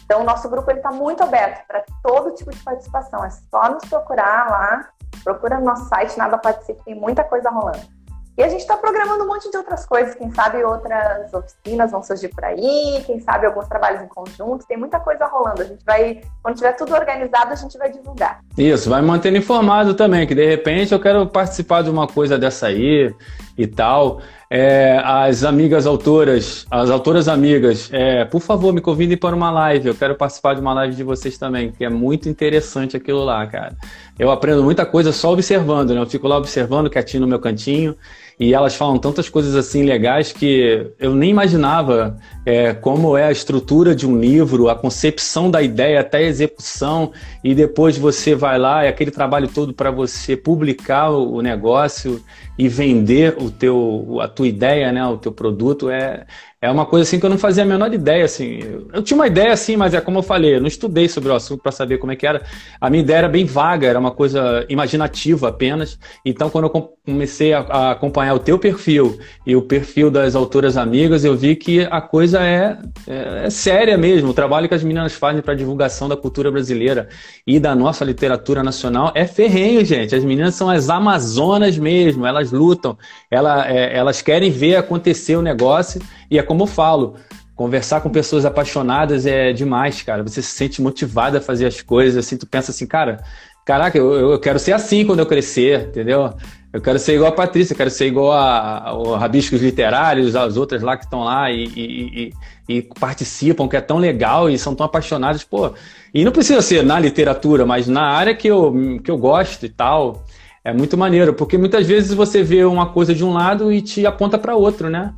[0.04, 3.24] Então, o nosso grupo está muito aberto para todo tipo de participação.
[3.24, 4.88] É só nos procurar lá,
[5.24, 7.97] procura no nosso site, Nada Participe, tem muita coisa rolando.
[8.38, 12.04] E a gente está programando um monte de outras coisas, quem sabe outras oficinas vão
[12.04, 15.60] surgir por aí, quem sabe alguns trabalhos em conjunto, tem muita coisa rolando.
[15.60, 18.38] A gente vai, quando tiver tudo organizado, a gente vai divulgar.
[18.56, 22.68] Isso, vai mantendo informado também, que de repente eu quero participar de uma coisa dessa
[22.68, 23.12] aí
[23.56, 24.20] e tal.
[24.48, 29.88] É, as amigas autoras, as autoras amigas, é, por favor, me convidem para uma live.
[29.88, 33.44] Eu quero participar de uma live de vocês também, que é muito interessante aquilo lá,
[33.48, 33.76] cara.
[34.16, 36.00] Eu aprendo muita coisa só observando, né?
[36.00, 37.96] Eu fico lá observando quietinho no meu cantinho
[38.38, 42.16] e elas falam tantas coisas assim legais que eu nem imaginava
[42.46, 47.12] é, como é a estrutura de um livro, a concepção da ideia até a execução,
[47.42, 52.22] e depois você vai lá e aquele trabalho todo para você publicar o negócio.
[52.58, 56.26] E vender o teu, a tua ideia, né, o teu produto é,
[56.60, 58.58] é uma coisa assim que eu não fazia a menor ideia, assim.
[58.92, 61.34] Eu tinha uma ideia assim, mas é como eu falei, eu não estudei sobre o
[61.34, 62.42] assunto para saber como é que era.
[62.80, 65.96] A minha ideia era bem vaga, era uma coisa imaginativa apenas.
[66.24, 66.70] Então, quando eu
[67.06, 71.54] comecei a, a acompanhar o teu perfil e o perfil das autoras amigas, eu vi
[71.54, 74.30] que a coisa é, é, é séria mesmo.
[74.30, 77.08] O trabalho que as meninas fazem para divulgação da cultura brasileira
[77.46, 80.12] e da nossa literatura nacional é ferrenho, gente.
[80.12, 82.96] As meninas são as amazonas mesmo, elas lutam,
[83.30, 87.16] ela, é, elas querem ver acontecer o negócio e é como eu falo,
[87.54, 90.22] conversar com pessoas apaixonadas é demais, cara.
[90.22, 93.22] Você se sente motivado a fazer as coisas, assim, tu pensa assim, cara,
[93.66, 96.32] caraca, eu, eu quero ser assim quando eu crescer, entendeu?
[96.72, 100.36] Eu quero ser igual a Patrícia, eu quero ser igual a, a, a Rabiscos Literários,
[100.36, 102.32] as outras lá que estão lá e, e,
[102.68, 105.72] e, e, participam, que é tão legal e são tão apaixonadas, pô.
[106.14, 109.68] E não precisa ser na literatura, mas na área que eu, que eu gosto e
[109.68, 110.24] tal.
[110.64, 114.06] É muito maneiro, porque muitas vezes você vê uma coisa de um lado e te
[114.06, 115.14] aponta para outro, né?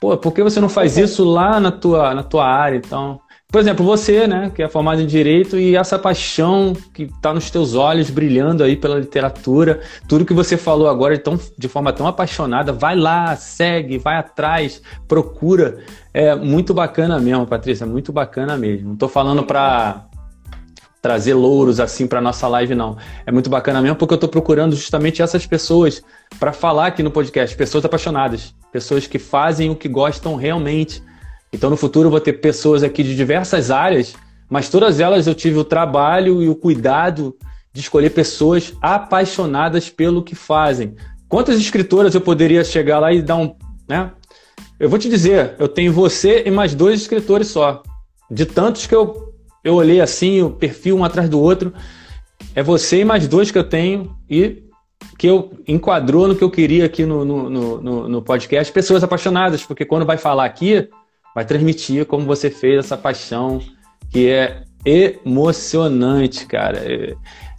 [0.00, 2.76] Pô, por que você não faz isso lá na tua, na tua área?
[2.76, 3.20] Então,
[3.50, 7.50] por exemplo, você, né, que é formado em direito e essa paixão que está nos
[7.50, 11.92] teus olhos brilhando aí pela literatura, tudo que você falou agora de, tão, de forma
[11.92, 15.78] tão apaixonada, vai lá, segue, vai atrás, procura.
[16.14, 18.86] É muito bacana mesmo, Patrícia, muito bacana mesmo.
[18.86, 20.06] Não estou falando para
[21.00, 22.96] trazer louros assim para nossa live, não.
[23.24, 26.02] É muito bacana mesmo porque eu estou procurando justamente essas pessoas
[26.38, 31.02] para falar aqui no podcast, pessoas apaixonadas, pessoas que fazem o que gostam realmente.
[31.52, 34.14] Então no futuro eu vou ter pessoas aqui de diversas áreas,
[34.48, 37.34] mas todas elas eu tive o trabalho e o cuidado
[37.72, 40.96] de escolher pessoas apaixonadas pelo que fazem.
[41.28, 43.54] Quantas escritoras eu poderia chegar lá e dar um,
[43.88, 44.10] né?
[44.78, 47.82] Eu vou te dizer, eu tenho você e mais dois escritores só.
[48.30, 49.29] De tantos que eu
[49.62, 51.72] eu olhei assim, o perfil um atrás do outro.
[52.54, 54.64] É você e mais dois que eu tenho e
[55.18, 58.72] que eu enquadrou no que eu queria aqui no, no, no, no podcast.
[58.72, 60.88] Pessoas apaixonadas, porque quando vai falar aqui,
[61.34, 63.60] vai transmitir como você fez essa paixão,
[64.10, 66.78] que é emocionante, cara.
[66.78, 67.14] É,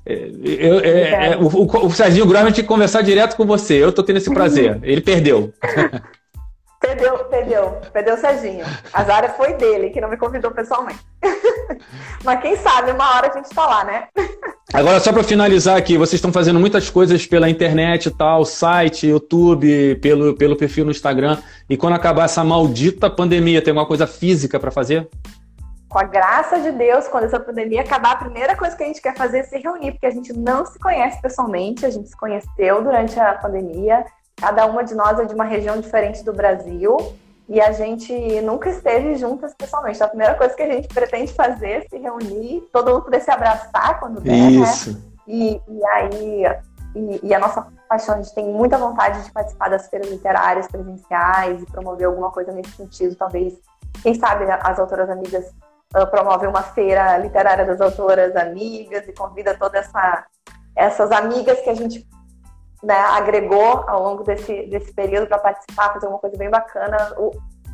[0.05, 3.75] é, eu, é, é, o, o, o Serginho Grosman tinha que conversar direto com você.
[3.75, 4.79] Eu tô tendo esse prazer.
[4.83, 5.53] Ele perdeu.
[6.81, 8.65] Perdeu, perdeu, perdeu o Serginho.
[8.91, 10.99] A Zara foi dele, que não me convidou pessoalmente.
[12.25, 14.07] Mas quem sabe uma hora a gente tá lá, né?
[14.73, 19.05] Agora, só para finalizar aqui, vocês estão fazendo muitas coisas pela internet e tal, site,
[19.05, 21.37] YouTube, pelo, pelo perfil no Instagram.
[21.69, 25.07] E quando acabar essa maldita pandemia, tem alguma coisa física para fazer?
[25.87, 29.01] Com a graça de Deus, quando essa pandemia acabar, a primeira coisa que a gente
[29.01, 32.17] quer fazer é se reunir, porque a gente não se conhece pessoalmente, a gente se
[32.17, 34.03] conheceu durante a pandemia
[34.41, 36.97] Cada uma de nós é de uma região diferente do Brasil
[37.47, 38.11] e a gente
[38.41, 39.97] nunca esteve juntas pessoalmente.
[39.97, 43.21] Então, a primeira coisa que a gente pretende fazer é se reunir, todo mundo poder
[43.21, 44.49] se abraçar quando der, né?
[44.49, 44.93] Isso.
[44.93, 45.01] né?
[45.27, 46.43] E, e aí,
[46.95, 50.67] e, e, a nossa paixão, a gente tem muita vontade de participar das feiras literárias
[50.67, 53.53] presenciais e promover alguma coisa nesse sentido, talvez,
[54.01, 55.53] quem sabe as autoras amigas
[55.95, 60.25] uh, promovem uma feira literária das autoras amigas e convida todas essa,
[60.75, 62.07] essas amigas que a gente
[62.83, 67.13] né, agregou ao longo desse, desse período para participar, fazer uma coisa bem bacana.
[67.17, 67.31] O,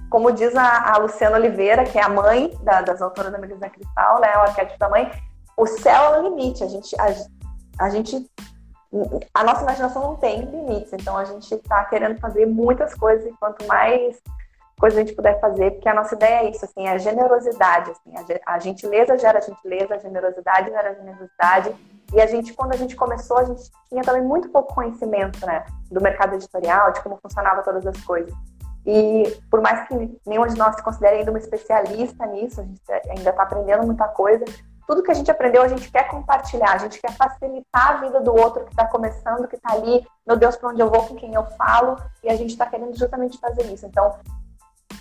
[0.10, 3.70] como diz a, a, Luciana Oliveira, que é a mãe da, das autoras da Melissa
[3.70, 5.12] Cristal, né, o arquétipo da mãe,
[5.56, 6.64] o céu é o limite.
[6.64, 8.30] A gente, a, a gente,
[9.34, 13.34] a nossa imaginação não tem limites, então a gente está querendo fazer muitas coisas e
[13.40, 14.22] quanto mais
[14.80, 17.92] coisas a gente puder fazer, porque a nossa ideia é isso, assim, é a generosidade,
[17.92, 21.76] assim, a, a gentileza gera gentileza, a generosidade gera generosidade,
[22.14, 25.66] e a gente, quando a gente começou, a gente tinha também muito pouco conhecimento, né,
[25.92, 28.34] do mercado editorial, de como funcionava todas as coisas.
[28.86, 32.82] E por mais que nenhum de nós se considere ainda uma especialista nisso, a gente
[33.10, 34.46] ainda está aprendendo muita coisa.
[34.88, 38.22] Tudo que a gente aprendeu, a gente quer compartilhar, a gente quer facilitar a vida
[38.22, 41.16] do outro que está começando, que está ali, meu Deus, para onde eu vou, com
[41.16, 43.86] quem eu falo, e a gente está querendo justamente fazer isso.
[43.86, 44.18] Então,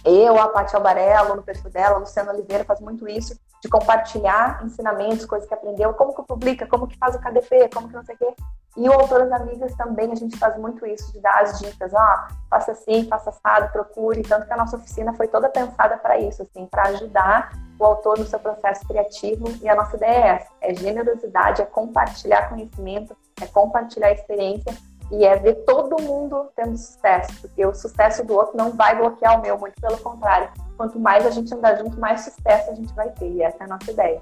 [0.04, 4.64] eu, a Paty Albarello, no perfil dela, a Luciana Oliveira faz muito isso, de compartilhar
[4.64, 8.04] ensinamentos, coisas que aprendeu, como que publica, como que faz o KDP, como que não
[8.04, 8.34] sei o quê.
[8.76, 11.98] E o Autoras Amigas também, a gente faz muito isso, de dar as dicas, ó,
[11.98, 16.16] ah, faça assim, faça assado, procure, tanto que a nossa oficina foi toda pensada para
[16.18, 20.28] isso, assim, para ajudar o autor no seu processo criativo, e a nossa ideia é
[20.28, 24.72] essa, é generosidade, é compartilhar conhecimento, é compartilhar experiência,
[25.10, 29.38] e é ver todo mundo tendo sucesso, porque o sucesso do outro não vai bloquear
[29.38, 30.50] o meu, muito pelo contrário.
[30.76, 33.64] Quanto mais a gente andar junto, mais sucesso a gente vai ter, e essa é
[33.64, 34.20] a nossa ideia.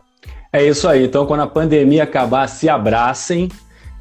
[0.52, 1.04] É isso aí.
[1.04, 3.48] Então, quando a pandemia acabar, se abracem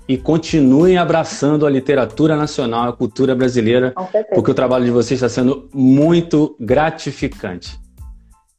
[0.08, 3.94] e continuem abraçando a literatura nacional, a cultura brasileira,
[4.34, 7.83] porque o trabalho de vocês está sendo muito gratificante.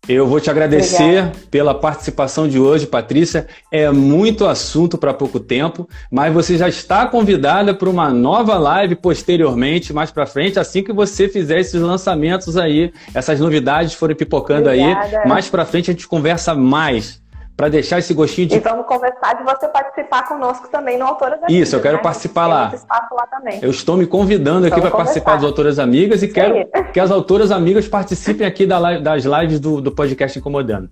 [0.07, 1.33] Eu vou te agradecer Obrigada.
[1.51, 3.47] pela participação de hoje, Patrícia.
[3.73, 8.97] É muito assunto para pouco tempo, mas você já está convidada para uma nova live
[8.97, 14.69] posteriormente, mais para frente, assim que você fizer esses lançamentos aí, essas novidades forem pipocando
[14.69, 15.21] Obrigada.
[15.21, 15.29] aí.
[15.29, 17.24] Mais para frente a gente conversa mais
[17.57, 18.57] para deixar esse gostinho de.
[18.57, 21.69] E vamos conversar de você participar conosco também no Autoras Amigas.
[21.69, 22.03] Isso, eu quero né?
[22.03, 22.73] participar lá.
[23.13, 23.61] lá também.
[23.63, 27.11] Eu estou me convidando aqui para participar das Autoras Amigas e Isso quero que as
[27.11, 30.91] Autoras Amigas participem aqui das lives do, do podcast Incomodando.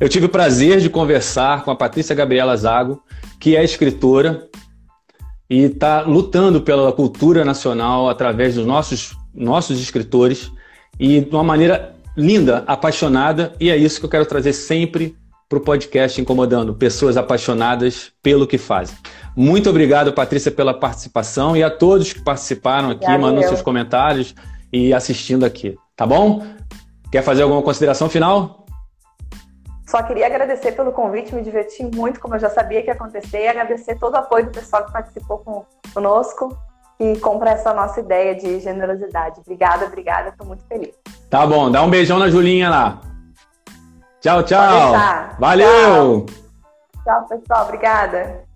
[0.00, 3.02] Eu tive o prazer de conversar com a Patrícia Gabriela Zago,
[3.38, 4.48] que é escritora
[5.48, 10.50] e está lutando pela cultura nacional através dos nossos, nossos escritores
[10.98, 15.16] e de uma maneira linda, apaixonada, e é isso que eu quero trazer sempre
[15.52, 18.96] para o podcast Incomodando, pessoas apaixonadas pelo que fazem.
[19.36, 23.48] Muito obrigado, Patrícia, pela participação e a todos que participaram aqui, Obrigada mandando eu.
[23.48, 24.34] seus comentários
[24.72, 25.76] e assistindo aqui.
[25.94, 26.42] Tá bom?
[27.10, 28.64] Quer fazer alguma consideração final?
[29.86, 33.42] Só queria agradecer pelo convite, me diverti muito, como eu já sabia que ia acontecer,
[33.42, 36.56] e agradecer todo o apoio do pessoal que participou com, conosco
[36.98, 39.40] e compra essa nossa ideia de generosidade.
[39.40, 40.94] Obrigada, obrigada, estou muito feliz.
[41.28, 43.11] Tá bom, dá um beijão na Julinha lá.
[44.22, 44.94] Tchau, tchau.
[45.36, 46.26] Valeu!
[47.02, 47.64] Tchau, tchau pessoal.
[47.66, 48.46] Obrigada.